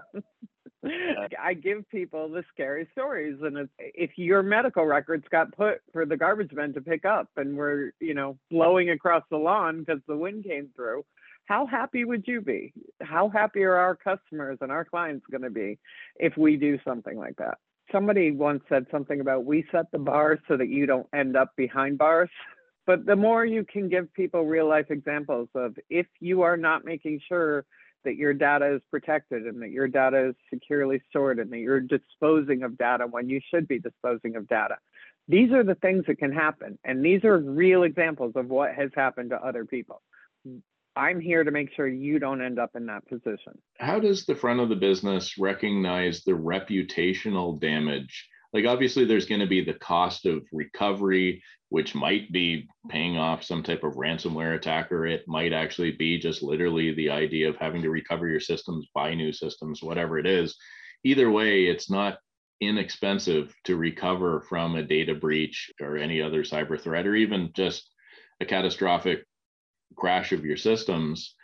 I 1.42 1.56
give 1.56 1.90
people 1.90 2.30
the 2.30 2.44
scary 2.54 2.88
stories, 2.92 3.38
and 3.42 3.68
if 3.80 4.12
your 4.18 4.44
medical 4.44 4.86
records 4.86 5.26
got 5.32 5.56
put 5.56 5.82
for 5.92 6.06
the 6.06 6.16
garbage 6.16 6.52
men 6.52 6.74
to 6.74 6.82
pick 6.82 7.06
up, 7.06 7.28
and 7.38 7.58
were 7.58 7.92
you 8.00 8.14
know 8.14 8.38
blowing 8.52 8.92
across 8.92 9.24
the 9.32 9.38
lawn 9.38 9.80
because 9.80 10.02
the 10.08 10.16
wind 10.16 10.44
came 10.44 10.70
through, 10.76 11.04
how 11.46 11.66
happy 11.66 12.06
would 12.06 12.28
you 12.28 12.40
be? 12.40 12.72
How 13.02 13.30
happy 13.30 13.64
are 13.64 13.76
our 13.76 13.96
customers 13.96 14.60
and 14.62 14.72
our 14.72 14.86
clients 14.86 15.26
going 15.32 15.42
to 15.42 15.50
be 15.50 15.80
if 16.18 16.38
we 16.38 16.56
do 16.56 16.78
something 16.86 17.18
like 17.18 17.38
that? 17.38 17.58
somebody 17.92 18.32
once 18.32 18.64
said 18.70 18.86
something 18.92 19.20
about 19.20 19.46
we 19.46 19.66
set 19.72 19.92
the 19.92 19.98
bar 19.98 20.40
so 20.48 20.58
that 20.58 20.70
you 20.70 20.86
don't 20.86 21.08
end 21.14 21.36
up 21.36 21.56
behind 21.56 21.98
bars. 21.98 22.30
But 22.86 23.06
the 23.06 23.16
more 23.16 23.46
you 23.46 23.66
can 23.66 23.90
give 23.90 24.14
people 24.14 24.46
real 24.46 24.68
life 24.68 24.88
examples 24.92 25.50
of 25.56 25.76
if 25.90 26.06
you 26.20 26.44
are 26.44 26.58
not 26.58 26.86
making 26.86 27.20
sure 27.28 27.66
that 28.06 28.16
your 28.16 28.34
data 28.34 28.76
is 28.76 28.82
protected 28.90 29.44
and 29.46 29.62
that 29.62 29.72
your 29.72 29.88
data 29.88 30.30
is 30.30 30.36
securely 30.52 31.02
stored 31.10 31.40
and 31.40 31.52
that 31.52 31.60
you're 31.60 31.82
disposing 31.82 32.64
of 32.64 32.78
data 32.78 33.06
when 33.06 33.30
you 33.30 33.42
should 33.52 33.68
be 33.68 33.80
disposing 33.80 34.36
of 34.36 34.48
data. 34.48 34.76
These 35.28 35.52
are 35.52 35.64
the 35.64 35.76
things 35.76 36.06
that 36.08 36.18
can 36.18 36.32
happen. 36.32 36.80
And 36.84 37.04
these 37.04 37.24
are 37.24 37.38
real 37.38 37.84
examples 37.84 38.34
of 38.36 38.48
what 38.48 38.74
has 38.74 38.92
happened 38.96 39.32
to 39.32 39.46
other 39.46 39.66
people. 39.66 40.02
I'm 40.96 41.20
here 41.20 41.44
to 41.44 41.52
make 41.52 41.74
sure 41.76 41.88
you 41.88 42.20
don't 42.20 42.42
end 42.42 42.58
up 42.58 42.72
in 42.76 42.86
that 42.86 43.06
position. 43.08 43.58
How 43.80 44.00
does 44.00 44.26
the 44.26 44.36
front 44.36 44.62
of 44.62 44.70
the 44.70 44.76
business 44.76 45.38
recognize 45.38 46.24
the 46.24 46.32
reputational 46.32 47.60
damage? 47.60 48.30
Like, 48.56 48.68
obviously, 48.68 49.04
there's 49.04 49.26
going 49.26 49.42
to 49.42 49.48
be 49.48 49.66
the 49.66 49.74
cost 49.74 50.26
of 50.26 50.48
recovery, 50.54 51.44
which 51.68 51.94
might 51.94 52.32
be 52.32 52.70
paying 52.88 53.18
off 53.18 53.44
some 53.44 53.62
type 53.62 53.84
of 53.84 53.96
ransomware 53.96 54.56
attack, 54.56 54.94
or 54.94 55.06
it 55.06 55.28
might 55.28 55.52
actually 55.52 55.92
be 55.92 56.18
just 56.18 56.42
literally 56.42 56.94
the 56.94 57.10
idea 57.10 57.50
of 57.50 57.58
having 57.58 57.82
to 57.82 57.90
recover 57.90 58.30
your 58.30 58.40
systems, 58.40 58.88
buy 58.96 59.14
new 59.14 59.34
systems, 59.34 59.84
whatever 59.84 60.18
it 60.18 60.26
is. 60.26 60.56
Either 61.04 61.30
way, 61.30 61.66
it's 61.66 61.90
not 61.90 62.18
inexpensive 62.62 63.54
to 63.66 63.76
recover 63.76 64.40
from 64.48 64.78
a 64.78 64.84
data 64.84 65.16
breach 65.16 65.70
or 65.82 65.98
any 65.98 66.22
other 66.22 66.44
cyber 66.44 66.80
threat, 66.80 67.06
or 67.06 67.14
even 67.14 67.52
just 67.54 67.92
a 68.40 68.46
catastrophic 68.46 69.26
crash 69.98 70.32
of 70.32 70.46
your 70.46 70.56
systems. 70.56 71.36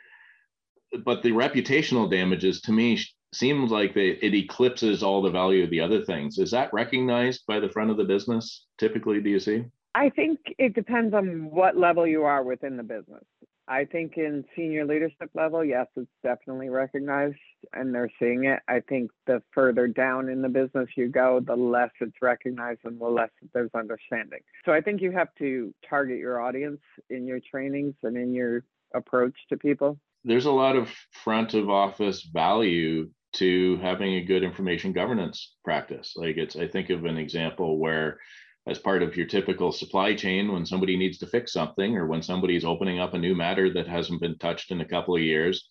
But 1.04 1.24
the 1.24 1.32
reputational 1.32 2.10
damages 2.10 2.62
to 2.62 2.72
me 2.72 3.02
seems 3.34 3.72
like 3.72 3.94
they, 3.94 4.10
it 4.10 4.34
eclipses 4.34 5.04
all 5.04 5.22
the 5.22 5.30
value 5.30 5.64
of 5.64 5.70
the 5.70 5.80
other 5.80 6.04
things. 6.04 6.38
Is 6.38 6.52
that 6.52 6.74
recognized 6.74 7.44
by 7.48 7.60
the 7.60 7.70
front 7.70 7.92
of 7.92 7.98
the 7.98 8.04
business 8.04 8.66
typically, 8.78 9.22
do 9.22 9.30
you 9.30 9.40
see? 9.40 9.66
I 9.96 10.10
think 10.10 10.40
it 10.58 10.74
depends 10.74 11.14
on 11.14 11.50
what 11.52 11.78
level 11.78 12.08
you 12.08 12.24
are 12.24 12.44
within 12.44 12.78
the 12.78 12.84
business. 12.84 13.24
I 13.68 13.86
think 13.86 14.18
in 14.18 14.44
senior 14.56 14.86
leadership 14.86 15.30
level, 15.34 15.64
yes, 15.64 15.88
it's 15.96 16.10
definitely 16.24 16.70
recognized 16.70 17.38
and 17.74 17.96
they're 17.96 18.12
seeing 18.20 18.46
it. 18.46 18.60
I 18.68 18.82
think 18.82 19.12
the 19.28 19.42
further 19.54 19.88
down 19.88 20.28
in 20.28 20.42
the 20.42 20.50
business 20.50 20.90
you 20.98 21.08
go, 21.08 21.40
the 21.40 21.56
less 21.56 21.92
it's 22.02 22.22
recognized 22.22 22.82
and 22.84 23.00
the 23.00 23.06
less 23.06 23.30
there's 23.54 23.70
understanding. 23.74 24.40
So 24.66 24.74
I 24.74 24.82
think 24.82 25.02
you 25.02 25.12
have 25.12 25.30
to 25.40 25.74
target 25.90 26.18
your 26.18 26.42
audience 26.42 26.82
in 27.10 27.28
your 27.28 27.40
trainings 27.40 27.96
and 28.04 28.18
in 28.18 28.34
your 28.34 28.66
approach 28.94 29.36
to 29.50 29.58
people. 29.58 29.98
There's 30.26 30.46
a 30.46 30.52
lot 30.52 30.76
of 30.76 30.90
front 31.24 31.54
of 31.54 31.70
office 31.70 32.24
value 32.24 33.10
to 33.34 33.78
having 33.78 34.16
a 34.16 34.26
good 34.26 34.44
information 34.44 34.92
governance 34.92 35.56
practice. 35.64 36.14
Like 36.16 36.38
it's, 36.38 36.56
I 36.56 36.68
think 36.68 36.90
of 36.90 37.06
an 37.06 37.18
example 37.18 37.80
where 37.80 38.20
as 38.68 38.78
part 38.78 39.02
of 39.02 39.16
your 39.16 39.26
typical 39.26 39.72
supply 39.72 40.14
chain, 40.14 40.52
when 40.52 40.66
somebody 40.66 40.96
needs 40.96 41.18
to 41.20 41.28
fix 41.28 41.54
something 41.54 41.98
or 41.98 42.08
when 42.08 42.22
somebody's 42.22 42.66
opening 42.66 43.00
up 43.00 43.14
a 43.14 43.18
new 43.18 43.34
matter 43.34 43.74
that 43.74 43.88
hasn't 43.88 44.22
been 44.22 44.38
touched 44.38 44.72
in 44.72 44.82
a 44.82 44.88
couple 44.88 45.16
of 45.16 45.22
years, 45.22 45.68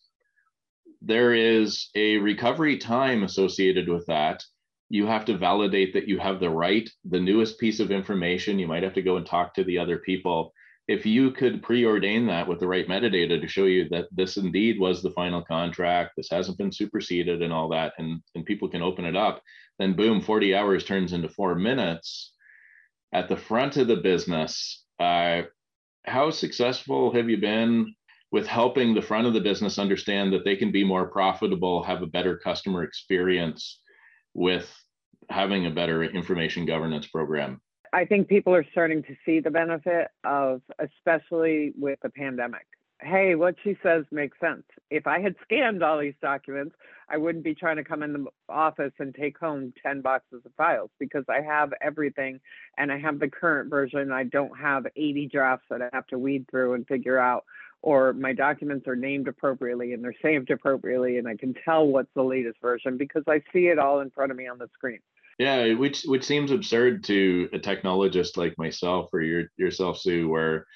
there 1.00 1.32
is 1.34 1.88
a 1.94 2.18
recovery 2.18 2.76
time 2.76 3.22
associated 3.22 3.88
with 3.88 4.04
that. 4.06 4.42
You 4.88 5.06
have 5.06 5.24
to 5.26 5.38
validate 5.38 5.94
that 5.94 6.08
you 6.08 6.18
have 6.18 6.40
the 6.40 6.50
right, 6.50 6.90
the 7.04 7.20
newest 7.20 7.60
piece 7.60 7.78
of 7.78 7.92
information. 7.92 8.58
You 8.58 8.66
might 8.66 8.82
have 8.82 8.94
to 8.94 9.02
go 9.02 9.16
and 9.16 9.24
talk 9.24 9.54
to 9.54 9.64
the 9.64 9.78
other 9.78 9.98
people 9.98 10.52
if 10.90 11.06
you 11.06 11.30
could 11.30 11.62
preordain 11.62 12.26
that 12.26 12.48
with 12.48 12.58
the 12.58 12.66
right 12.66 12.88
metadata 12.88 13.40
to 13.40 13.46
show 13.46 13.66
you 13.66 13.88
that 13.90 14.06
this 14.10 14.36
indeed 14.36 14.76
was 14.80 15.00
the 15.00 15.12
final 15.12 15.40
contract, 15.40 16.10
this 16.16 16.28
hasn't 16.28 16.58
been 16.58 16.72
superseded 16.72 17.42
and 17.42 17.52
all 17.52 17.68
that, 17.68 17.92
and, 17.98 18.20
and 18.34 18.44
people 18.44 18.68
can 18.68 18.82
open 18.82 19.04
it 19.04 19.14
up, 19.14 19.40
then 19.78 19.94
boom, 19.94 20.20
40 20.20 20.52
hours 20.52 20.84
turns 20.84 21.12
into 21.12 21.28
four 21.28 21.54
minutes 21.54 22.32
at 23.12 23.28
the 23.28 23.36
front 23.36 23.76
of 23.76 23.86
the 23.86 23.98
business. 23.98 24.84
Uh, 24.98 25.42
how 26.06 26.28
successful 26.30 27.14
have 27.14 27.30
you 27.30 27.36
been 27.36 27.94
with 28.32 28.48
helping 28.48 28.92
the 28.92 29.00
front 29.00 29.28
of 29.28 29.32
the 29.32 29.40
business 29.40 29.78
understand 29.78 30.32
that 30.32 30.44
they 30.44 30.56
can 30.56 30.72
be 30.72 30.82
more 30.82 31.06
profitable, 31.06 31.84
have 31.84 32.02
a 32.02 32.06
better 32.06 32.36
customer 32.36 32.82
experience 32.82 33.80
with 34.34 34.68
having 35.28 35.66
a 35.66 35.70
better 35.70 36.02
information 36.02 36.66
governance 36.66 37.06
program? 37.06 37.60
I 37.92 38.04
think 38.04 38.28
people 38.28 38.54
are 38.54 38.66
starting 38.70 39.02
to 39.04 39.16
see 39.26 39.40
the 39.40 39.50
benefit 39.50 40.08
of, 40.24 40.62
especially 40.78 41.72
with 41.78 41.98
the 42.02 42.10
pandemic. 42.10 42.66
Hey, 43.02 43.34
what 43.34 43.56
she 43.64 43.76
says 43.82 44.04
makes 44.12 44.38
sense. 44.38 44.62
If 44.90 45.06
I 45.06 45.20
had 45.20 45.34
scanned 45.42 45.82
all 45.82 45.98
these 45.98 46.14
documents, 46.20 46.76
I 47.08 47.16
wouldn't 47.16 47.42
be 47.42 47.54
trying 47.54 47.76
to 47.76 47.84
come 47.84 48.02
in 48.02 48.12
the 48.12 48.26
office 48.48 48.92
and 48.98 49.14
take 49.14 49.38
home 49.38 49.72
10 49.82 50.02
boxes 50.02 50.42
of 50.44 50.52
files 50.56 50.90
because 51.00 51.24
I 51.28 51.40
have 51.40 51.72
everything 51.80 52.40
and 52.76 52.92
I 52.92 52.98
have 52.98 53.18
the 53.18 53.28
current 53.28 53.70
version. 53.70 54.12
I 54.12 54.24
don't 54.24 54.56
have 54.56 54.86
80 54.94 55.28
drafts 55.28 55.66
that 55.70 55.82
I 55.82 55.88
have 55.92 56.06
to 56.08 56.18
weed 56.18 56.46
through 56.50 56.74
and 56.74 56.86
figure 56.86 57.18
out, 57.18 57.44
or 57.82 58.12
my 58.12 58.34
documents 58.34 58.86
are 58.86 58.96
named 58.96 59.26
appropriately 59.26 59.94
and 59.94 60.04
they're 60.04 60.14
saved 60.22 60.50
appropriately, 60.50 61.16
and 61.16 61.26
I 61.26 61.36
can 61.36 61.54
tell 61.64 61.86
what's 61.86 62.12
the 62.14 62.22
latest 62.22 62.60
version 62.60 62.98
because 62.98 63.24
I 63.26 63.42
see 63.52 63.68
it 63.68 63.78
all 63.78 64.00
in 64.00 64.10
front 64.10 64.30
of 64.30 64.36
me 64.36 64.46
on 64.46 64.58
the 64.58 64.68
screen. 64.74 65.00
Yeah, 65.40 65.72
which 65.72 66.02
which 66.02 66.24
seems 66.24 66.50
absurd 66.50 67.02
to 67.04 67.48
a 67.54 67.58
technologist 67.58 68.36
like 68.36 68.58
myself 68.58 69.08
or 69.14 69.22
your, 69.22 69.44
yourself, 69.56 69.98
Sue, 69.98 70.28
where 70.28 70.66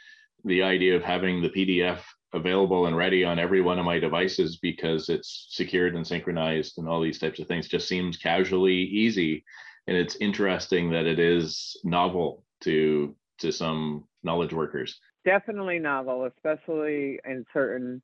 the 0.43 0.63
idea 0.63 0.97
of 0.97 1.03
having 1.03 1.43
the 1.43 1.51
PDF 1.51 2.01
available 2.33 2.87
and 2.87 2.97
ready 2.97 3.25
on 3.25 3.39
every 3.39 3.61
one 3.61 3.79
of 3.79 3.85
my 3.85 3.99
devices 3.99 4.57
because 4.57 5.11
it's 5.11 5.49
secured 5.51 5.95
and 5.95 6.07
synchronized 6.07 6.79
and 6.79 6.89
all 6.89 7.03
these 7.03 7.19
types 7.19 7.41
of 7.41 7.47
things 7.47 7.69
just 7.69 7.87
seems 7.87 8.17
casually 8.17 8.75
easy. 8.75 9.45
And 9.87 9.99
it's 9.99 10.17
interesting 10.17 10.91
that 10.93 11.05
it 11.05 11.19
is 11.19 11.79
novel 11.85 12.43
to 12.63 13.15
to 13.41 13.53
some 13.53 14.05
knowledge 14.23 14.55
workers. 14.55 14.99
Definitely 15.27 15.79
novel, 15.79 16.25
especially 16.25 17.21
in 17.27 17.45
certain 17.53 18.01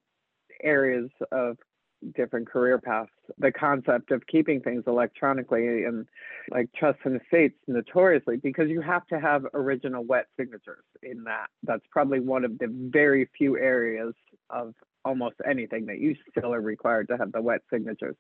areas 0.63 1.09
of 1.33 1.57
different 2.15 2.49
career 2.49 2.79
paths. 2.79 3.11
The 3.39 3.53
concept 3.53 4.11
of 4.11 4.27
keeping 4.27 4.61
things 4.61 4.85
electronically 4.87 5.85
and 5.85 6.07
like 6.51 6.71
trust 6.75 6.99
and 7.05 7.21
estates 7.21 7.57
notoriously 7.67 8.37
because 8.37 8.69
you 8.69 8.81
have 8.81 9.07
to 9.09 9.21
have 9.21 9.47
original 9.55 10.05
wet 10.05 10.27
signatures 10.39 10.85
in 11.03 11.25
that. 11.25 11.47
That's 11.63 11.85
probably 11.91 12.21
one 12.21 12.45
of 12.45 12.59
the 12.59 12.69
very 12.71 13.29
few 13.37 13.59
areas 13.59 14.15
of 14.49 14.75
almost 15.05 15.37
anything 15.49 15.87
that 15.87 15.99
you 15.99 16.15
still 16.31 16.53
are 16.53 16.61
required 16.61 17.09
to 17.09 17.17
have 17.17 17.33
the 17.33 17.41
wet 17.41 17.63
signatures. 17.73 18.17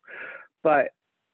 But 0.62 0.90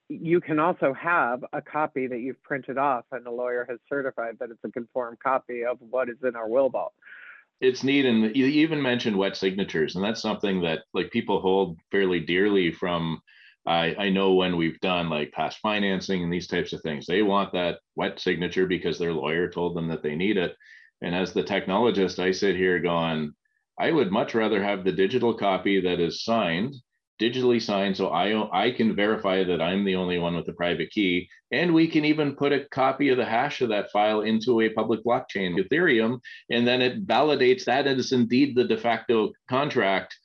you 0.09 0.41
can 0.41 0.61
also 0.61 0.95
have 0.95 1.45
a 1.53 1.61
copy 1.61 2.07
that 2.07 2.21
you've 2.21 2.43
printed 2.43 2.79
off 2.79 3.05
and 3.11 3.27
the 3.27 3.31
lawyer 3.31 3.67
has 3.69 3.79
certified 3.89 4.37
that 4.39 4.51
it's 4.51 4.61
a 4.65 4.71
conformed 4.71 5.19
copy 5.21 5.65
of 5.65 5.79
what 5.81 6.09
is 6.09 6.17
in 6.23 6.37
our 6.37 6.49
will 6.49 6.69
vault 6.69 6.93
it's 7.61 7.83
neat 7.83 8.05
and 8.05 8.37
you 8.37 8.47
even 8.47 8.81
mentioned 8.83 9.17
wet 9.17 9.37
signatures 9.37 9.97
and 9.97 10.05
that's 10.05 10.21
something 10.21 10.61
that 10.61 10.81
like 10.93 11.11
people 11.11 11.41
hold 11.41 11.79
fairly 11.91 12.21
dearly 12.21 12.71
from 12.71 13.21
I, 13.67 13.97
I 13.99 14.09
know 14.11 14.35
when 14.35 14.57
we've 14.57 14.79
done 14.81 15.09
like 15.11 15.33
past 15.33 15.59
financing 15.59 16.23
and 16.23 16.33
these 16.33 16.47
types 16.47 16.73
of 16.73 16.83
things. 16.83 17.05
They 17.05 17.23
want 17.23 17.53
that 17.53 17.81
wet 17.97 18.21
signature 18.21 18.67
because 18.67 18.97
their 18.97 19.13
lawyer 19.13 19.51
told 19.51 19.75
them 19.75 19.89
that 19.89 20.05
they 20.05 20.15
need 20.15 20.37
it. 20.37 20.55
And 21.03 21.15
as 21.15 21.33
the 21.33 21.43
technologist 21.43 22.19
i 22.19 22.31
sit 22.31 22.57
here 22.57 22.79
going 22.79 23.33
i 23.79 23.91
would 23.91 24.11
much 24.11 24.35
rather 24.35 24.63
have 24.63 24.85
the 24.85 24.93
digital 24.93 25.35
copy 25.35 25.81
that 25.81 26.01
is 26.01 26.25
signed 26.25 26.75
digitally 27.21 27.61
signed 27.61 27.97
so 27.97 28.09
I, 28.09 28.67
I 28.67 28.71
can 28.71 28.95
verify 28.95 29.45
that 29.45 29.61
I'm 29.61 29.85
the 29.85 29.97
only 29.97 30.19
one 30.19 30.37
with 30.37 30.47
the 30.47 30.53
private 30.53 30.91
key. 30.91 31.29
And 31.51 31.73
we 31.73 31.89
can 31.89 32.05
even 32.05 32.37
put 32.37 32.53
a 32.53 32.67
copy 32.67 33.09
of 33.09 33.17
the 33.17 33.25
hash 33.25 33.61
of 33.61 33.71
that 33.71 33.91
file 33.91 34.21
into 34.21 34.61
a 34.61 34.71
public 34.71 35.05
blockchain, 35.05 35.59
Ethereum, 35.59 36.21
and 36.51 36.67
then 36.67 36.83
it 36.83 37.07
validates 37.07 37.65
that 37.65 37.87
it 37.87 37.99
is 37.99 38.13
indeed 38.13 38.55
the 38.57 38.65
de 38.65 38.77
facto 38.77 39.33
contract. 39.49 40.17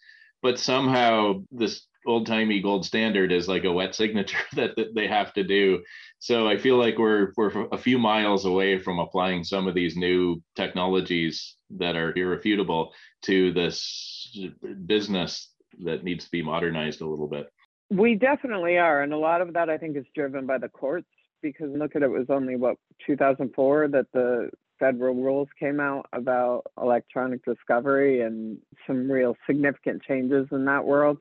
But 0.41 0.59
somehow 0.59 1.43
this 1.51 1.85
old 2.05 2.25
timey 2.25 2.61
gold 2.61 2.85
standard 2.85 3.31
is 3.31 3.47
like 3.47 3.63
a 3.63 3.71
wet 3.71 3.95
signature 4.01 4.37
that, 4.53 4.75
that 4.75 4.95
they 4.95 5.07
have 5.07 5.33
to 5.33 5.43
do. 5.43 5.83
So 6.19 6.47
I 6.47 6.57
feel 6.57 6.77
like 6.77 6.97
we're 6.97 7.31
we're 7.35 7.67
a 7.71 7.77
few 7.77 7.97
miles 7.97 8.45
away 8.45 8.79
from 8.79 8.99
applying 8.99 9.43
some 9.43 9.67
of 9.67 9.73
these 9.73 9.95
new 9.95 10.41
technologies 10.55 11.55
that 11.77 11.95
are 11.95 12.15
irrefutable 12.15 12.93
to 13.23 13.53
this 13.53 14.37
business 14.85 15.50
that 15.81 16.03
needs 16.03 16.25
to 16.25 16.31
be 16.31 16.41
modernized 16.41 17.01
a 17.01 17.05
little 17.05 17.27
bit. 17.27 17.51
We 17.89 18.15
definitely 18.15 18.77
are, 18.77 19.01
and 19.01 19.13
a 19.13 19.17
lot 19.17 19.41
of 19.41 19.53
that 19.53 19.69
I 19.69 19.77
think 19.77 19.97
is 19.97 20.05
driven 20.15 20.45
by 20.45 20.57
the 20.57 20.69
courts 20.69 21.07
because 21.41 21.69
look 21.75 21.95
at 21.95 22.03
it, 22.03 22.05
it 22.05 22.09
was 22.09 22.27
only 22.29 22.55
what 22.55 22.77
2004 23.05 23.89
that 23.89 24.05
the 24.13 24.49
federal 24.79 25.13
rules 25.13 25.47
came 25.59 25.79
out 25.79 26.07
about 26.13 26.63
electronic 26.81 27.43
discovery 27.45 28.21
and 28.21 28.57
some 28.87 29.09
real 29.11 29.35
significant 29.45 30.01
changes 30.03 30.47
in 30.51 30.65
that 30.65 30.85
world. 30.85 31.17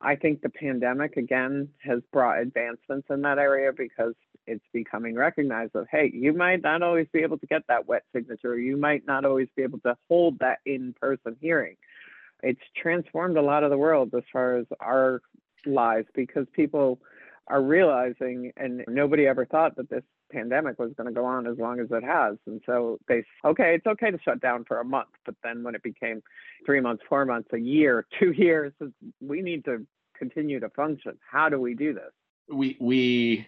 I 0.00 0.16
think 0.16 0.40
the 0.40 0.48
pandemic 0.48 1.16
again 1.16 1.68
has 1.82 2.00
brought 2.12 2.40
advancements 2.40 3.08
in 3.10 3.22
that 3.22 3.38
area 3.38 3.72
because 3.76 4.14
it's 4.46 4.64
becoming 4.72 5.14
recognized 5.14 5.74
of 5.74 5.86
hey, 5.90 6.10
you 6.12 6.32
might 6.32 6.62
not 6.62 6.82
always 6.82 7.06
be 7.12 7.20
able 7.20 7.38
to 7.38 7.46
get 7.46 7.62
that 7.68 7.86
wet 7.86 8.04
signature, 8.14 8.58
you 8.58 8.76
might 8.76 9.06
not 9.06 9.24
always 9.24 9.48
be 9.56 9.62
able 9.62 9.80
to 9.80 9.96
hold 10.08 10.38
that 10.38 10.58
in-person 10.64 11.36
hearing 11.40 11.76
it's 12.42 12.60
transformed 12.76 13.36
a 13.36 13.42
lot 13.42 13.64
of 13.64 13.70
the 13.70 13.78
world 13.78 14.14
as 14.16 14.22
far 14.32 14.56
as 14.56 14.66
our 14.80 15.20
lives 15.66 16.06
because 16.14 16.46
people 16.52 17.00
are 17.48 17.62
realizing 17.62 18.52
and 18.56 18.84
nobody 18.88 19.26
ever 19.26 19.44
thought 19.44 19.76
that 19.76 19.90
this 19.90 20.04
pandemic 20.32 20.78
was 20.78 20.92
going 20.96 21.08
to 21.08 21.12
go 21.12 21.24
on 21.24 21.46
as 21.46 21.58
long 21.58 21.80
as 21.80 21.88
it 21.90 22.04
has. 22.04 22.36
And 22.46 22.60
so 22.64 22.98
they 23.08 23.24
okay 23.44 23.74
it's 23.74 23.86
okay 23.86 24.10
to 24.10 24.18
shut 24.24 24.40
down 24.40 24.64
for 24.64 24.80
a 24.80 24.84
month 24.84 25.08
but 25.24 25.34
then 25.42 25.62
when 25.62 25.74
it 25.74 25.82
became 25.82 26.22
three 26.64 26.80
months 26.80 27.02
four 27.08 27.24
months 27.24 27.48
a 27.52 27.58
year 27.58 28.06
two 28.18 28.32
years 28.32 28.72
we 29.20 29.42
need 29.42 29.64
to 29.64 29.86
continue 30.16 30.60
to 30.60 30.68
function. 30.70 31.18
How 31.28 31.48
do 31.48 31.60
we 31.60 31.74
do 31.74 31.92
this? 31.92 32.12
We 32.48 32.76
we 32.80 33.46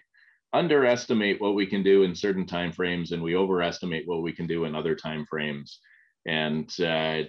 underestimate 0.53 1.41
what 1.41 1.55
we 1.55 1.67
can 1.67 1.83
do 1.83 2.03
in 2.03 2.15
certain 2.15 2.47
time 2.47 2.73
frames 2.73 3.13
and 3.13 3.23
we 3.23 3.37
overestimate 3.37 4.07
what 4.07 4.23
we 4.23 4.33
can 4.33 4.47
do 4.47 4.65
in 4.65 4.75
other 4.75 4.95
time 4.95 5.25
frames. 5.31 5.79
And 6.27 6.69
uh, 6.81 7.23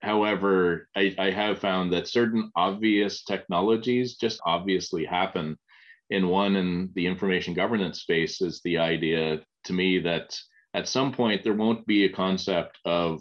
However, 0.00 0.88
I, 0.96 1.14
I 1.18 1.30
have 1.30 1.58
found 1.58 1.92
that 1.92 2.08
certain 2.08 2.50
obvious 2.56 3.22
technologies 3.22 4.16
just 4.16 4.40
obviously 4.44 5.04
happen. 5.04 5.58
In 6.08 6.28
one, 6.28 6.56
in 6.56 6.90
the 6.94 7.06
information 7.06 7.54
governance 7.54 8.00
space, 8.00 8.40
is 8.40 8.60
the 8.64 8.78
idea 8.78 9.40
to 9.64 9.72
me 9.72 10.00
that 10.00 10.36
at 10.74 10.88
some 10.88 11.12
point 11.12 11.44
there 11.44 11.54
won't 11.54 11.86
be 11.86 12.04
a 12.04 12.12
concept 12.12 12.78
of 12.84 13.20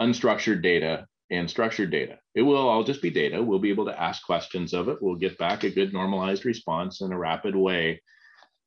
unstructured 0.00 0.62
data 0.62 1.06
and 1.30 1.48
structured 1.48 1.90
data. 1.90 2.18
It 2.34 2.42
will 2.42 2.56
all 2.56 2.82
just 2.82 3.02
be 3.02 3.10
data. 3.10 3.42
We'll 3.42 3.58
be 3.58 3.70
able 3.70 3.84
to 3.86 4.00
ask 4.00 4.24
questions 4.24 4.72
of 4.72 4.88
it. 4.88 4.98
We'll 5.00 5.16
get 5.16 5.38
back 5.38 5.62
a 5.62 5.70
good 5.70 5.92
normalized 5.92 6.44
response 6.44 7.00
in 7.00 7.12
a 7.12 7.18
rapid 7.18 7.54
way. 7.54 8.02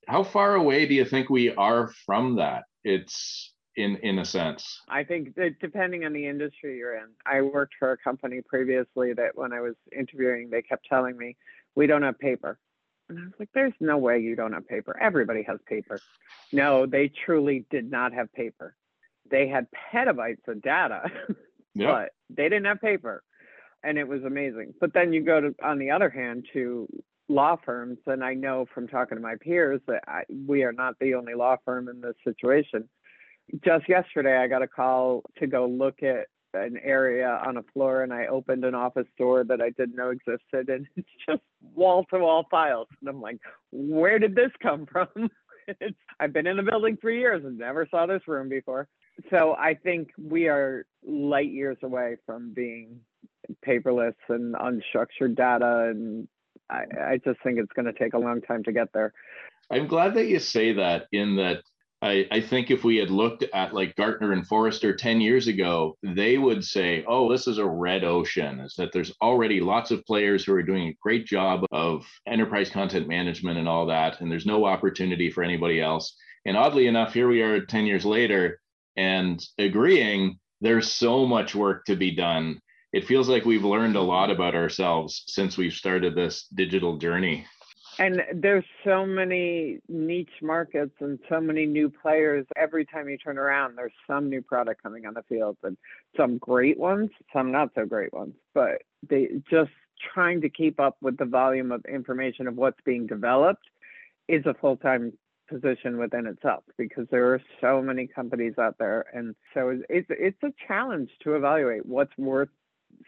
How 0.07 0.23
far 0.23 0.55
away 0.55 0.85
do 0.85 0.93
you 0.93 1.05
think 1.05 1.29
we 1.29 1.53
are 1.53 1.91
from 2.05 2.37
that? 2.37 2.63
It's 2.83 3.52
in 3.75 3.97
in 3.97 4.19
a 4.19 4.25
sense. 4.25 4.81
I 4.87 5.03
think 5.03 5.35
that 5.35 5.55
depending 5.59 6.05
on 6.05 6.13
the 6.13 6.27
industry 6.27 6.77
you're 6.77 6.95
in 6.95 7.07
i 7.25 7.41
worked 7.41 7.73
for 7.79 7.91
a 7.91 7.97
company 7.97 8.41
previously 8.41 9.13
that 9.13 9.35
when 9.35 9.53
i 9.53 9.61
was 9.61 9.75
interviewing 9.97 10.49
they 10.49 10.61
kept 10.61 10.85
telling 10.87 11.17
me 11.17 11.35
we 11.75 11.87
don't 11.87 12.03
have 12.03 12.19
paper. 12.19 12.59
And 13.09 13.19
i 13.19 13.23
was 13.23 13.33
like 13.39 13.49
there's 13.53 13.73
no 13.79 13.97
way 13.97 14.19
you 14.19 14.35
don't 14.35 14.53
have 14.53 14.67
paper. 14.67 14.97
Everybody 14.99 15.43
has 15.43 15.59
paper. 15.67 15.99
No 16.51 16.85
they 16.85 17.11
truly 17.25 17.65
did 17.69 17.89
not 17.89 18.13
have 18.13 18.31
paper. 18.33 18.75
They 19.29 19.47
had 19.47 19.67
petabytes 19.93 20.47
of 20.47 20.61
data 20.61 21.03
yep. 21.73 21.89
but 21.89 22.09
they 22.29 22.43
didn't 22.43 22.65
have 22.65 22.81
paper. 22.81 23.23
And 23.85 23.97
it 23.97 24.07
was 24.07 24.23
amazing. 24.23 24.73
But 24.79 24.93
then 24.93 25.11
you 25.11 25.23
go 25.23 25.41
to 25.41 25.55
on 25.63 25.79
the 25.79 25.91
other 25.91 26.09
hand 26.09 26.45
to 26.53 26.87
law 27.29 27.55
firms 27.65 27.97
and 28.05 28.21
i 28.21 28.33
know 28.33 28.65
from 28.73 28.85
talking 28.85 29.17
to 29.17 29.21
my 29.21 29.35
peers 29.39 29.79
that 29.87 30.03
I, 30.07 30.23
we 30.45 30.63
are 30.63 30.73
not 30.73 30.99
the 30.99 31.13
only 31.15 31.33
law 31.33 31.55
firm 31.63 31.87
in 31.87 32.01
this 32.01 32.15
situation 32.23 32.89
just 33.63 33.87
yesterday, 33.87 34.37
I 34.37 34.47
got 34.47 34.61
a 34.61 34.67
call 34.67 35.23
to 35.39 35.47
go 35.47 35.65
look 35.65 36.01
at 36.03 36.27
an 36.53 36.77
area 36.83 37.41
on 37.45 37.57
a 37.57 37.63
floor 37.73 38.03
and 38.03 38.13
I 38.13 38.27
opened 38.27 38.63
an 38.63 38.75
office 38.75 39.07
door 39.17 39.43
that 39.43 39.61
I 39.61 39.71
didn't 39.71 39.95
know 39.95 40.11
existed 40.11 40.69
and 40.69 40.87
it's 40.95 41.07
just 41.27 41.41
wall 41.73 42.05
to 42.11 42.19
wall 42.19 42.45
files. 42.49 42.87
And 43.01 43.09
I'm 43.09 43.21
like, 43.21 43.39
where 43.71 44.19
did 44.19 44.35
this 44.35 44.51
come 44.61 44.85
from? 44.91 45.07
I've 46.19 46.33
been 46.33 46.47
in 46.47 46.57
the 46.57 46.63
building 46.63 46.97
three 46.99 47.19
years 47.19 47.43
and 47.45 47.57
never 47.57 47.87
saw 47.89 48.05
this 48.05 48.21
room 48.27 48.49
before. 48.49 48.87
So 49.29 49.55
I 49.57 49.75
think 49.75 50.09
we 50.17 50.47
are 50.47 50.85
light 51.05 51.51
years 51.51 51.77
away 51.83 52.17
from 52.25 52.53
being 52.53 52.99
paperless 53.65 54.15
and 54.29 54.55
unstructured 54.55 55.35
data. 55.35 55.89
And 55.89 56.27
I, 56.69 56.83
I 56.99 57.19
just 57.23 57.41
think 57.43 57.59
it's 57.59 57.71
going 57.73 57.85
to 57.85 57.93
take 57.93 58.13
a 58.13 58.17
long 58.17 58.41
time 58.41 58.63
to 58.63 58.71
get 58.71 58.89
there. 58.93 59.13
I'm 59.71 59.87
glad 59.87 60.15
that 60.15 60.27
you 60.27 60.39
say 60.39 60.73
that 60.73 61.07
in 61.11 61.37
that 61.37 61.63
I, 62.03 62.27
I, 62.31 62.41
think 62.41 62.69
if 62.69 62.83
we 62.83 62.97
had 62.97 63.09
looked 63.09 63.43
at 63.53 63.73
like 63.73 63.95
Gartner 63.95 64.33
and 64.33 64.45
Forrester 64.45 64.93
10 64.93 65.21
years 65.21 65.47
ago, 65.47 65.97
they 66.03 66.37
would 66.37 66.65
say, 66.65 67.05
oh, 67.07 67.31
this 67.31 67.47
is 67.47 67.59
a 67.59 67.65
red 67.65 68.03
ocean, 68.03 68.59
is 68.59 68.73
that 68.75 68.91
there's 68.91 69.13
already 69.21 69.61
lots 69.61 69.89
of 69.89 70.05
players 70.05 70.43
who 70.43 70.53
are 70.53 70.63
doing 70.63 70.89
a 70.89 70.97
great 71.01 71.25
job 71.25 71.65
of 71.71 72.05
enterprise 72.27 72.69
content 72.69 73.07
management 73.07 73.57
and 73.57 73.69
all 73.69 73.85
that, 73.85 74.19
and 74.19 74.29
there's 74.29 74.45
no 74.45 74.65
opportunity 74.65 75.31
for 75.31 75.43
anybody 75.43 75.79
else. 75.79 76.13
And 76.45 76.57
oddly 76.57 76.87
enough, 76.87 77.13
here 77.13 77.29
we 77.29 77.41
are 77.41 77.65
10 77.65 77.85
years 77.85 78.03
later 78.03 78.59
and 78.97 79.41
agreeing 79.57 80.39
there's 80.59 80.91
so 80.91 81.25
much 81.25 81.55
work 81.55 81.85
to 81.85 81.95
be 81.95 82.11
done. 82.15 82.59
It 82.91 83.07
feels 83.07 83.29
like 83.29 83.45
we've 83.45 83.63
learned 83.63 83.95
a 83.95 84.01
lot 84.01 84.29
about 84.29 84.55
ourselves 84.55 85.23
since 85.27 85.57
we've 85.57 85.73
started 85.73 86.15
this 86.15 86.47
digital 86.53 86.97
journey 86.97 87.45
and 87.99 88.21
there's 88.33 88.65
so 88.83 89.05
many 89.05 89.79
niche 89.87 90.41
markets 90.41 90.93
and 90.99 91.19
so 91.29 91.39
many 91.39 91.65
new 91.65 91.89
players. 91.89 92.45
Every 92.55 92.85
time 92.85 93.09
you 93.09 93.17
turn 93.17 93.37
around 93.37 93.77
there's 93.77 93.93
some 94.07 94.29
new 94.29 94.41
product 94.41 94.81
coming 94.81 95.05
on 95.05 95.13
the 95.13 95.23
field 95.23 95.57
and 95.63 95.77
some 96.17 96.37
great 96.37 96.79
ones 96.79 97.09
some 97.31 97.51
not 97.51 97.69
so 97.75 97.85
great 97.85 98.13
ones. 98.13 98.33
But 98.53 98.83
they 99.07 99.29
just 99.49 99.71
trying 100.13 100.41
to 100.41 100.49
keep 100.49 100.79
up 100.79 100.97
with 101.01 101.17
the 101.17 101.25
volume 101.25 101.71
of 101.71 101.83
information 101.85 102.47
of 102.47 102.55
what's 102.55 102.79
being 102.83 103.07
developed 103.07 103.65
is 104.27 104.45
a 104.45 104.53
full-time 104.53 105.13
position 105.49 105.97
within 105.97 106.25
itself 106.25 106.63
because 106.77 107.05
there 107.11 107.33
are 107.33 107.41
so 107.61 107.81
many 107.81 108.07
companies 108.07 108.53
out 108.57 108.77
there. 108.79 109.05
And 109.13 109.35
so 109.53 109.79
it's 109.89 110.07
it's 110.09 110.43
a 110.43 110.53
challenge 110.67 111.11
to 111.23 111.35
evaluate 111.35 111.85
what's 111.85 112.17
worth 112.17 112.49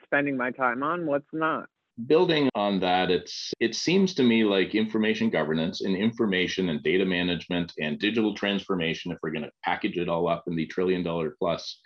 spending 0.04 0.38
my 0.38 0.52
time 0.52 0.84
on 0.84 1.06
what's 1.06 1.32
not 1.32 1.70
building 2.08 2.50
on 2.56 2.80
that 2.82 3.10
it's 3.10 3.54
it 3.60 3.74
seems 3.74 4.14
to 4.14 4.24
me 4.24 4.44
like 4.44 4.76
information 4.76 5.30
governance 5.30 5.82
and 5.82 5.96
information 5.96 6.70
and 6.70 6.84
data 6.84 7.06
management 7.06 7.72
and 7.80 8.00
digital 8.00 8.36
transformation 8.36 9.12
if 9.12 9.18
we're 9.24 9.32
going 9.32 9.44
to 9.44 9.52
package 9.64 9.98
it 9.98 10.10
all 10.10 10.28
up 10.28 10.44
in 10.48 10.56
the 10.56 10.66
trillion 10.66 11.04
dollar 11.04 11.36
plus 11.40 11.80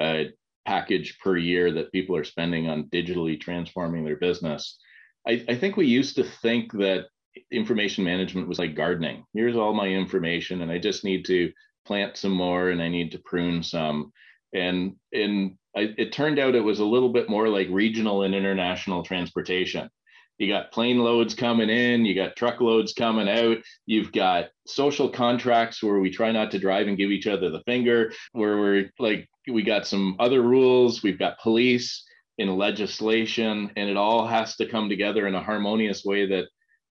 uh, 0.00 0.24
package 0.66 1.18
per 1.22 1.36
year 1.36 1.70
that 1.70 1.92
people 1.92 2.16
are 2.16 2.24
spending 2.24 2.68
on 2.68 2.84
digitally 2.84 3.40
transforming 3.40 4.04
their 4.04 4.16
business 4.16 4.78
I, 5.26 5.44
I 5.48 5.54
think 5.56 5.76
we 5.76 5.86
used 5.86 6.16
to 6.16 6.24
think 6.24 6.72
that 6.72 7.06
information 7.50 8.04
management 8.04 8.48
was 8.48 8.58
like 8.58 8.74
gardening. 8.74 9.24
Here's 9.34 9.56
all 9.56 9.72
my 9.72 9.86
information 9.86 10.62
and 10.62 10.70
i 10.70 10.78
just 10.78 11.04
need 11.04 11.24
to 11.26 11.52
plant 11.86 12.16
some 12.16 12.32
more 12.32 12.70
and 12.70 12.82
i 12.82 12.88
need 12.88 13.12
to 13.12 13.18
prune 13.18 13.62
some 13.62 14.12
and 14.54 14.94
in 15.12 15.58
it 15.74 16.12
turned 16.12 16.38
out 16.38 16.54
it 16.54 16.60
was 16.60 16.78
a 16.78 16.84
little 16.84 17.08
bit 17.08 17.28
more 17.28 17.48
like 17.48 17.66
regional 17.70 18.22
and 18.22 18.34
international 18.34 19.02
transportation. 19.02 19.90
You 20.38 20.48
got 20.48 20.72
plane 20.72 20.98
loads 20.98 21.34
coming 21.34 21.68
in, 21.68 22.04
you 22.04 22.14
got 22.14 22.36
truckloads 22.36 22.92
coming 22.92 23.28
out, 23.28 23.58
you've 23.86 24.12
got 24.12 24.50
social 24.66 25.08
contracts 25.08 25.82
where 25.82 25.98
we 25.98 26.10
try 26.10 26.32
not 26.32 26.50
to 26.52 26.58
drive 26.58 26.88
and 26.88 26.96
give 26.96 27.10
each 27.10 27.26
other 27.26 27.50
the 27.50 27.62
finger, 27.66 28.12
where 28.32 28.56
we're 28.58 28.90
like, 28.98 29.28
we 29.48 29.62
got 29.62 29.86
some 29.86 30.16
other 30.18 30.42
rules, 30.42 31.02
we've 31.02 31.18
got 31.18 31.40
police 31.40 32.04
in 32.38 32.56
legislation, 32.56 33.70
and 33.76 33.88
it 33.88 33.96
all 33.96 34.26
has 34.26 34.56
to 34.56 34.66
come 34.66 34.88
together 34.88 35.26
in 35.26 35.34
a 35.34 35.42
harmonious 35.42 36.04
way 36.04 36.26
that 36.26 36.46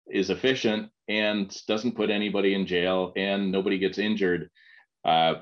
is 0.09 0.29
efficient 0.29 0.89
and 1.07 1.55
doesn't 1.67 1.95
put 1.95 2.09
anybody 2.09 2.53
in 2.53 2.65
jail 2.65 3.11
and 3.15 3.51
nobody 3.51 3.77
gets 3.77 3.97
injured. 3.97 4.49
Uh, 5.03 5.35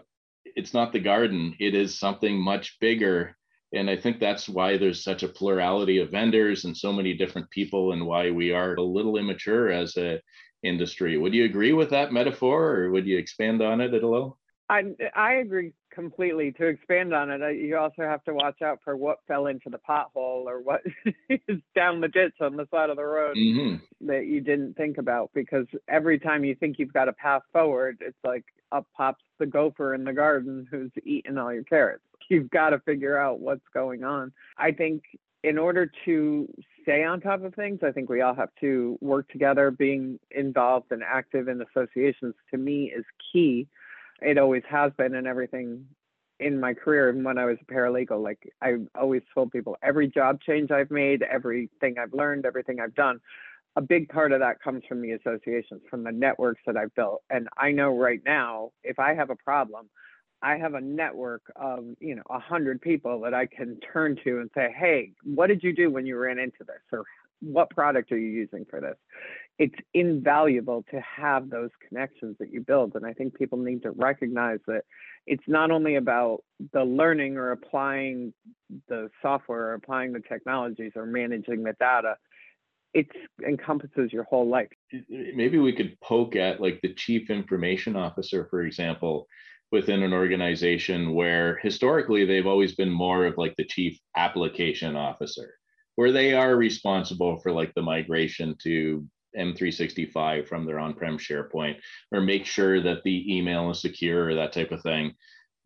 it's 0.46 0.74
not 0.74 0.92
the 0.92 1.00
garden 1.00 1.56
it 1.60 1.76
is 1.76 1.98
something 1.98 2.40
much 2.40 2.80
bigger. 2.80 3.36
And 3.74 3.90
i 3.90 3.96
think 3.96 4.20
that's 4.20 4.50
why 4.50 4.78
there's 4.78 5.04
such 5.04 5.24
a 5.24 5.30
plurality 5.30 6.00
of 6.00 6.12
vendors 6.12 6.66
and 6.66 6.76
so 6.76 6.92
many 6.92 7.14
different 7.14 7.50
people 7.50 7.94
and 7.94 8.06
why 8.06 8.30
we 8.32 8.52
are 8.52 8.76
a 8.76 8.82
little 8.82 9.18
immature 9.18 9.70
as 9.72 9.96
a 9.98 10.22
industry. 10.64 11.18
Would 11.18 11.34
you 11.34 11.46
agree 11.46 11.74
with 11.74 11.90
that 11.90 12.14
metaphor 12.14 12.76
or 12.76 12.92
would 12.92 13.08
you 13.08 13.18
expand 13.18 13.62
on 13.62 13.82
it 13.82 13.94
at 13.94 14.04
all? 14.04 14.38
I, 14.70 14.84
I 15.16 15.34
agree 15.36 15.74
completely. 15.92 16.52
To 16.54 16.68
expand 16.68 17.14
on 17.14 17.30
it, 17.30 17.58
you 17.58 17.77
also 17.77 18.01
have 18.01 18.24
to 18.25 18.34
watch 18.34 18.62
out 18.62 18.80
for 18.84 18.96
what 18.96 19.20
fell 19.27 19.48
into 19.48 19.70
the 19.70 19.80
pothole 19.80 20.46
or 20.46 20.62
what 20.62 20.82
is 21.30 21.60
down 21.75 22.01
the 22.01 22.08
ditch 22.08 22.36
on 22.42 22.56
the 22.56 22.68
side 22.72 22.90
of 22.90 22.98
the 22.98 23.04
road 23.04 23.36
mm-hmm. 23.36 24.08
that 24.08 24.25
you 24.25 24.42
didn't 24.42 24.75
think 24.75 24.98
about. 24.98 25.30
Because 25.34 25.68
every 25.88 26.20
time 26.20 26.44
you 26.44 26.56
think 26.56 26.80
you've 26.80 26.94
got 26.94 27.10
a 27.10 27.14
path 27.14 27.44
forward, 27.54 27.98
it's 28.01 28.18
like 28.24 28.46
up 28.72 28.88
pops 28.96 29.24
the 29.40 29.46
gopher 29.46 29.94
in 29.94 30.04
the 30.04 30.14
garden 30.14 30.68
who's 30.72 30.92
eating 31.06 31.38
all 31.38 31.54
your 31.54 31.64
carrots. 31.64 32.04
You've 32.30 32.50
got 32.50 32.70
to 32.70 32.80
figure 32.80 33.18
out 33.18 33.40
what's 33.40 33.68
going 33.74 34.04
on. 34.04 34.32
I 34.58 34.72
think 34.72 35.04
in 35.44 35.58
order 35.58 35.92
to 36.06 36.48
stay 36.82 37.04
on 37.04 37.20
top 37.20 37.44
of 37.44 37.54
things, 37.56 37.80
I 37.84 37.92
think 37.92 38.10
we 38.10 38.22
all 38.22 38.36
have 38.36 38.50
to 38.62 38.98
work 39.01 39.27
together. 39.30 39.72
Being 39.72 40.20
involved 40.30 40.92
and 40.92 41.04
active 41.04 41.48
in 41.48 41.62
associations 41.62 42.36
to 42.51 42.58
me 42.58 42.94
is 42.96 43.04
key 43.32 43.68
it 44.22 44.38
always 44.38 44.64
has 44.70 44.92
been 44.98 45.16
and 45.16 45.27
everything 45.27 45.86
in 46.40 46.60
my 46.60 46.74
career 46.74 47.10
and 47.10 47.24
when 47.24 47.38
I 47.38 47.46
was 47.46 47.57
a 47.62 47.72
paralegal. 47.72 48.22
Like 48.22 48.51
I 48.62 48.75
always 49.00 49.22
told 49.34 49.51
people 49.51 49.77
every 49.84 50.07
job 50.07 50.42
change 50.42 50.72
I've 50.72 50.92
made, 50.92 51.24
everything 51.24 51.96
I've 52.01 52.14
learned, 52.14 52.46
everything 52.46 52.79
I've 52.79 52.96
done, 52.96 53.20
a 53.75 53.81
big 53.81 54.10
part 54.10 54.31
of 54.31 54.40
that 54.40 54.62
comes 54.62 54.84
from 54.88 55.01
the 55.01 55.12
associations, 55.12 55.81
from 55.90 56.03
the 56.03 56.12
networks 56.12 56.62
that 56.66 56.75
I've 56.75 56.94
built. 56.96 57.22
And 57.29 57.48
I 57.57 57.72
know 57.72 57.98
right 57.98 58.20
now, 58.25 58.72
if 58.84 59.00
I 59.00 59.14
have 59.14 59.29
a 59.29 59.36
problem, 59.36 59.90
I 60.42 60.57
have 60.57 60.74
a 60.74 60.81
network 60.81 61.44
of, 61.55 61.86
you 62.00 62.16
know, 62.16 62.24
a 62.29 62.40
hundred 62.40 62.81
people 62.81 63.22
that 63.22 63.34
I 63.34 63.46
can 63.46 63.79
turn 63.94 64.18
to 64.24 64.40
and 64.40 64.50
say, 64.55 64.74
Hey, 64.77 65.12
what 65.24 65.48
did 65.48 65.64
you 65.64 65.74
do 65.74 65.92
when 65.92 66.05
you 66.05 66.18
ran 66.18 66.40
into 66.40 66.64
this? 66.66 66.81
Or 66.92 67.03
what 67.42 67.70
product 67.70 68.12
are 68.12 68.18
you 68.18 68.27
using 68.29 68.66
for 68.70 68.81
this? 68.81 68.98
It's 69.57 69.75
invaluable 69.94 70.83
to 70.92 71.00
have 71.01 71.50
those 71.50 71.70
connections 71.87 72.35
that 72.40 72.51
you 72.51 72.61
build. 72.61 72.96
And 72.96 73.05
I 73.05 73.14
think 73.14 73.37
people 73.37 73.59
need 73.59 73.83
to 73.83 73.92
recognize 73.92 74.59
that 74.68 74.83
it's 75.27 75.44
not 75.48 75.72
only 75.72 75.96
about 75.96 76.44
the 76.74 76.83
learning 76.83 77.37
or 77.37 77.51
applying 77.51 78.33
the 78.87 79.09
software 79.22 79.68
or 79.68 79.74
applying 79.74 80.14
the 80.14 80.22
technologies 80.22 80.94
or 80.96 81.05
managing 81.05 81.64
the 81.64 81.74
data. 81.79 82.16
It 82.94 83.07
encompasses 83.48 84.11
your 84.11 84.24
whole 84.24 84.50
life. 84.50 84.68
Maybe 85.07 85.59
we 85.59 85.74
could 85.74 85.98
poke 86.01 86.35
at 86.35 86.59
like 86.59 86.81
the 86.81 86.94
chief 86.94 87.29
information 87.29 87.96
officer, 87.96 88.48
for 88.50 88.64
example, 88.64 89.27
within 89.72 90.03
an 90.03 90.11
organization 90.11 91.14
where 91.14 91.57
historically 91.61 92.25
they've 92.25 92.48
always 92.48 92.75
been 92.75 92.90
more 92.90 93.25
of 93.25 93.37
like 93.37 93.55
the 93.55 93.64
chief 93.64 93.98
application 94.18 94.96
officer 94.98 95.53
where 95.96 96.11
they 96.11 96.33
are 96.33 96.55
responsible 96.55 97.37
for 97.40 97.51
like 97.51 97.74
the 97.74 97.81
migration 97.81 98.55
to 98.64 99.05
M365 99.37 100.48
from 100.48 100.65
their 100.65 100.79
on-prem 100.79 101.17
SharePoint 101.17 101.77
or 102.11 102.22
make 102.22 102.46
sure 102.46 102.81
that 102.81 103.03
the 103.03 103.35
email 103.37 103.70
is 103.72 103.81
secure 103.81 104.29
or 104.29 104.35
that 104.35 104.53
type 104.53 104.72
of 104.72 104.81
thing. 104.81 105.13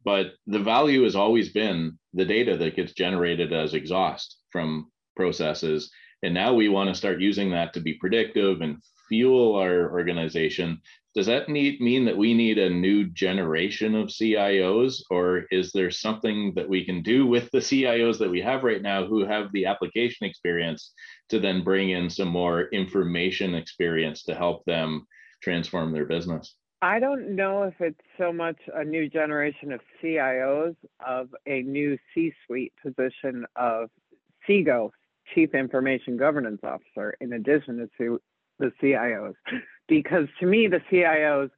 But 0.04 0.34
the 0.46 0.60
value 0.60 1.04
has 1.04 1.16
always 1.16 1.50
been 1.52 1.98
the 2.14 2.26
data 2.26 2.56
that 2.58 2.76
gets 2.76 2.94
generated 2.94 3.52
as 3.54 3.74
exhaust 3.74 4.38
from 4.52 4.92
processes. 5.16 5.92
And 6.24 6.34
now 6.34 6.54
we 6.54 6.70
want 6.70 6.90
to 6.90 6.96
start 6.96 7.22
using 7.22 7.52
that 7.52 7.74
to 7.74 7.82
be 7.82 7.94
predictive 7.96 8.62
and 8.62 8.82
fuel 9.08 9.56
our 9.56 9.92
organization 9.92 10.82
does 11.16 11.28
that 11.28 11.48
need 11.48 11.80
mean 11.80 12.04
that 12.04 12.18
we 12.18 12.34
need 12.34 12.58
a 12.58 12.70
new 12.70 13.06
generation 13.06 13.96
of 13.96 14.10
CIOs, 14.10 15.02
or 15.10 15.46
is 15.50 15.72
there 15.72 15.90
something 15.90 16.52
that 16.56 16.68
we 16.68 16.84
can 16.84 17.02
do 17.02 17.26
with 17.26 17.50
the 17.52 17.60
CIOs 17.60 18.20
that 18.20 18.30
we 18.30 18.42
have 18.42 18.64
right 18.64 18.82
now 18.82 19.06
who 19.06 19.26
have 19.26 19.50
the 19.54 19.66
application 19.66 20.28
experience 20.28 20.92
to 21.30 21.40
then 21.40 21.64
bring 21.64 21.92
in 21.92 22.10
some 22.10 22.28
more 22.28 22.64
information 22.64 23.56
experience 23.56 24.24
to 24.24 24.36
help 24.36 24.66
them 24.66 25.08
transform 25.42 25.94
their 25.94 26.06
business? 26.06 26.58
I 26.82 27.00
don't 27.00 27.34
know 27.34 27.64
if 27.64 27.76
it's 27.80 28.02
so 28.18 28.34
much 28.34 28.58
a 28.74 28.84
new 28.84 29.10
generation 29.10 29.72
of 29.72 29.80
CIOs 30.04 30.76
of 31.00 31.34
a 31.46 31.62
new 31.62 31.98
C 32.14 32.34
suite 32.46 32.74
position 32.84 33.46
of 33.56 33.90
CIGO, 34.48 34.92
Chief 35.36 35.54
Information 35.54 36.18
Governance 36.18 36.62
Officer, 36.64 37.16
in 37.22 37.34
addition 37.34 37.88
to 37.98 38.20
the 38.58 38.72
CIOs 38.82 39.36
because 39.88 40.28
to 40.40 40.46
me, 40.46 40.68
the 40.68 40.82
CIOs 40.92 41.50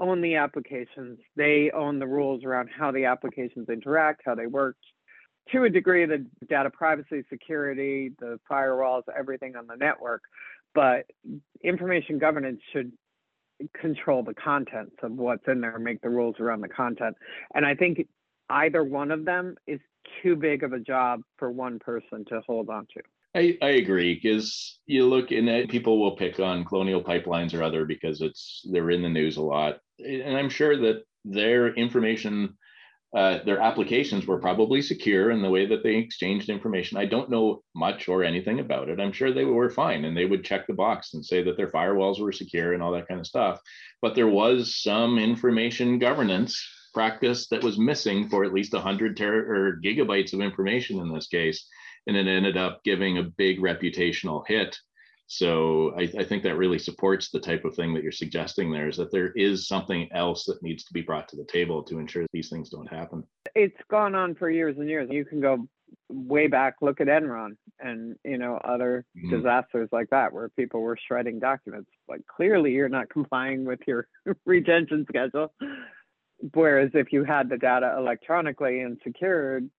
own 0.00 0.20
the 0.20 0.36
applications. 0.36 1.18
They 1.36 1.70
own 1.74 1.98
the 1.98 2.06
rules 2.06 2.44
around 2.44 2.68
how 2.76 2.90
the 2.92 3.06
applications 3.06 3.68
interact, 3.68 4.22
how 4.24 4.34
they 4.34 4.46
work. 4.46 4.76
To 5.52 5.64
a 5.64 5.70
degree, 5.70 6.04
the 6.06 6.26
data 6.48 6.70
privacy, 6.70 7.24
security, 7.28 8.12
the 8.20 8.38
firewalls, 8.50 9.02
everything 9.16 9.56
on 9.56 9.66
the 9.66 9.76
network. 9.76 10.22
But 10.74 11.06
information 11.62 12.18
governance 12.18 12.60
should 12.72 12.92
control 13.80 14.22
the 14.22 14.34
contents 14.34 14.96
of 15.02 15.12
what's 15.12 15.46
in 15.46 15.60
there, 15.60 15.78
make 15.78 16.00
the 16.00 16.10
rules 16.10 16.36
around 16.40 16.60
the 16.60 16.68
content. 16.68 17.16
And 17.54 17.66
I 17.66 17.74
think 17.74 18.06
either 18.50 18.82
one 18.82 19.10
of 19.10 19.24
them 19.24 19.56
is 19.66 19.80
too 20.22 20.36
big 20.36 20.62
of 20.62 20.72
a 20.72 20.80
job 20.80 21.22
for 21.38 21.50
one 21.50 21.78
person 21.78 22.24
to 22.28 22.40
hold 22.46 22.68
on 22.68 22.86
to. 22.94 23.02
I, 23.34 23.56
I 23.62 23.70
agree 23.70 24.14
because 24.14 24.78
you 24.86 25.08
look 25.08 25.30
and 25.30 25.68
people 25.68 25.98
will 25.98 26.16
pick 26.16 26.38
on 26.38 26.64
colonial 26.64 27.02
pipelines 27.02 27.54
or 27.54 27.62
other 27.62 27.86
because 27.86 28.20
it's 28.20 28.62
they're 28.70 28.90
in 28.90 29.02
the 29.02 29.08
news 29.08 29.38
a 29.38 29.42
lot 29.42 29.78
and 29.98 30.36
i'm 30.36 30.50
sure 30.50 30.76
that 30.76 31.04
their 31.24 31.72
information 31.74 32.56
uh, 33.14 33.40
their 33.44 33.60
applications 33.60 34.26
were 34.26 34.40
probably 34.40 34.80
secure 34.80 35.30
in 35.30 35.42
the 35.42 35.50
way 35.50 35.66
that 35.66 35.82
they 35.82 35.96
exchanged 35.96 36.48
information. 36.48 36.96
I 36.96 37.04
don't 37.04 37.28
know 37.28 37.62
much 37.74 38.08
or 38.08 38.24
anything 38.24 38.58
about 38.58 38.88
it. 38.88 38.98
I'm 38.98 39.12
sure 39.12 39.32
they 39.32 39.44
were 39.44 39.68
fine 39.68 40.06
and 40.06 40.16
they 40.16 40.24
would 40.24 40.44
check 40.44 40.66
the 40.66 40.72
box 40.72 41.12
and 41.12 41.22
say 41.22 41.42
that 41.42 41.58
their 41.58 41.70
firewalls 41.70 42.20
were 42.20 42.32
secure 42.32 42.72
and 42.72 42.82
all 42.82 42.92
that 42.92 43.08
kind 43.08 43.20
of 43.20 43.26
stuff. 43.26 43.60
But 44.00 44.14
there 44.14 44.28
was 44.28 44.80
some 44.82 45.18
information 45.18 45.98
governance 45.98 46.58
practice 46.94 47.48
that 47.48 47.62
was 47.62 47.78
missing 47.78 48.30
for 48.30 48.44
at 48.44 48.54
least 48.54 48.72
100 48.72 49.14
ter- 49.14 49.54
or 49.54 49.80
gigabytes 49.84 50.32
of 50.32 50.40
information 50.40 50.98
in 50.98 51.12
this 51.12 51.26
case. 51.26 51.68
And 52.06 52.16
it 52.16 52.26
ended 52.26 52.56
up 52.56 52.82
giving 52.84 53.18
a 53.18 53.22
big 53.22 53.60
reputational 53.60 54.44
hit 54.46 54.76
so 55.32 55.94
I, 55.96 56.02
I, 56.18 56.24
think 56.24 56.42
that 56.42 56.58
really 56.58 56.78
supports 56.78 57.30
the 57.30 57.40
type 57.40 57.64
of 57.64 57.74
thing 57.74 57.94
that 57.94 58.02
you're 58.02 58.12
suggesting 58.12 58.70
there 58.70 58.88
is 58.88 58.98
that 58.98 59.10
there 59.10 59.32
is 59.32 59.66
something 59.66 60.06
else 60.12 60.44
that 60.44 60.62
needs 60.62 60.84
to 60.84 60.92
be 60.92 61.00
brought 61.00 61.26
to 61.28 61.36
the 61.36 61.44
table 61.46 61.82
to 61.84 61.98
ensure 61.98 62.26
these 62.34 62.50
things 62.50 62.68
don't 62.68 62.92
happen. 62.92 63.24
It's 63.54 63.80
gone 63.90 64.14
on 64.14 64.34
for 64.34 64.50
years 64.50 64.76
and 64.78 64.90
years. 64.90 65.08
You 65.10 65.24
can 65.24 65.40
go 65.40 65.66
way 66.10 66.48
back, 66.48 66.74
look 66.82 67.00
at 67.00 67.06
Enron 67.06 67.56
and 67.80 68.14
you 68.24 68.36
know 68.36 68.60
other 68.62 69.06
mm-hmm. 69.16 69.34
disasters 69.34 69.88
like 69.90 70.10
that 70.10 70.34
where 70.34 70.50
people 70.50 70.82
were 70.82 70.98
shredding 71.08 71.38
documents. 71.38 71.90
Like 72.08 72.20
clearly 72.26 72.72
you're 72.72 72.90
not 72.90 73.08
complying 73.08 73.64
with 73.64 73.80
your 73.86 74.08
retention 74.44 75.06
schedule. 75.08 75.50
Whereas 76.52 76.90
if 76.92 77.10
you 77.10 77.24
had 77.24 77.48
the 77.48 77.56
data 77.56 77.94
electronically 77.96 78.80
and 78.80 78.98
secured, 79.02 79.70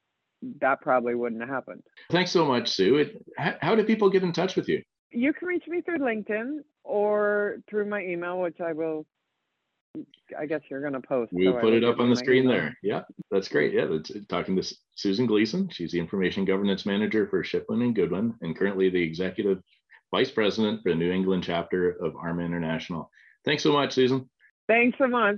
that 0.62 0.82
probably 0.82 1.16
wouldn't 1.16 1.42
have 1.42 1.50
happened. 1.50 1.84
Thanks 2.12 2.32
so 2.32 2.46
much, 2.46 2.70
Sue. 2.70 2.98
It, 2.98 3.26
how, 3.38 3.56
how 3.62 3.76
do 3.76 3.84
people 3.84 4.10
get 4.10 4.24
in 4.24 4.34
touch 4.34 4.56
with 4.56 4.68
you? 4.68 4.82
you 5.14 5.34
can 5.34 5.48
reach 5.48 5.68
me 5.68 5.82
through 5.82 6.00
LinkedIn 6.00 6.60
or 6.84 7.58
through 7.70 7.86
my 7.86 8.02
email, 8.02 8.42
which 8.42 8.60
I 8.60 8.74
will. 8.74 9.06
I 10.38 10.48
guess 10.48 10.62
you're 10.72 10.82
going 10.82 10.94
to 10.94 11.08
post. 11.08 11.32
We'll 11.32 11.54
so 11.54 11.60
put 11.60 11.74
it 11.74 11.84
up 11.84 12.00
on 12.00 12.10
the 12.10 12.16
screen 12.16 12.46
email. 12.46 12.58
there. 12.58 12.78
Yeah, 12.82 13.02
that's 13.30 13.48
great. 13.48 13.74
Yeah, 13.74 13.86
that's 13.86 14.12
talking 14.28 14.56
to 14.56 14.76
Susan 14.96 15.28
Gleason. 15.28 15.70
She's 15.70 15.92
the 15.92 16.00
information 16.00 16.46
governance 16.46 16.88
manager 16.88 17.28
for 17.28 17.44
Shipman 17.44 17.84
and 17.84 17.96
Goodwin, 17.96 18.34
and 18.42 18.58
currently 18.58 18.90
the 18.90 19.02
executive 19.02 19.62
vice 20.10 20.32
president 20.32 20.82
for 20.82 20.90
the 20.90 20.96
New 20.96 21.12
England 21.12 21.44
chapter 21.44 21.92
of 22.04 22.16
ARMA 22.16 22.44
International. 22.44 23.12
Thanks 23.46 23.62
so 23.62 23.72
much, 23.72 23.94
Susan. 23.94 24.28
Thanks 24.68 24.98
so 24.98 25.08
much. 25.08 25.38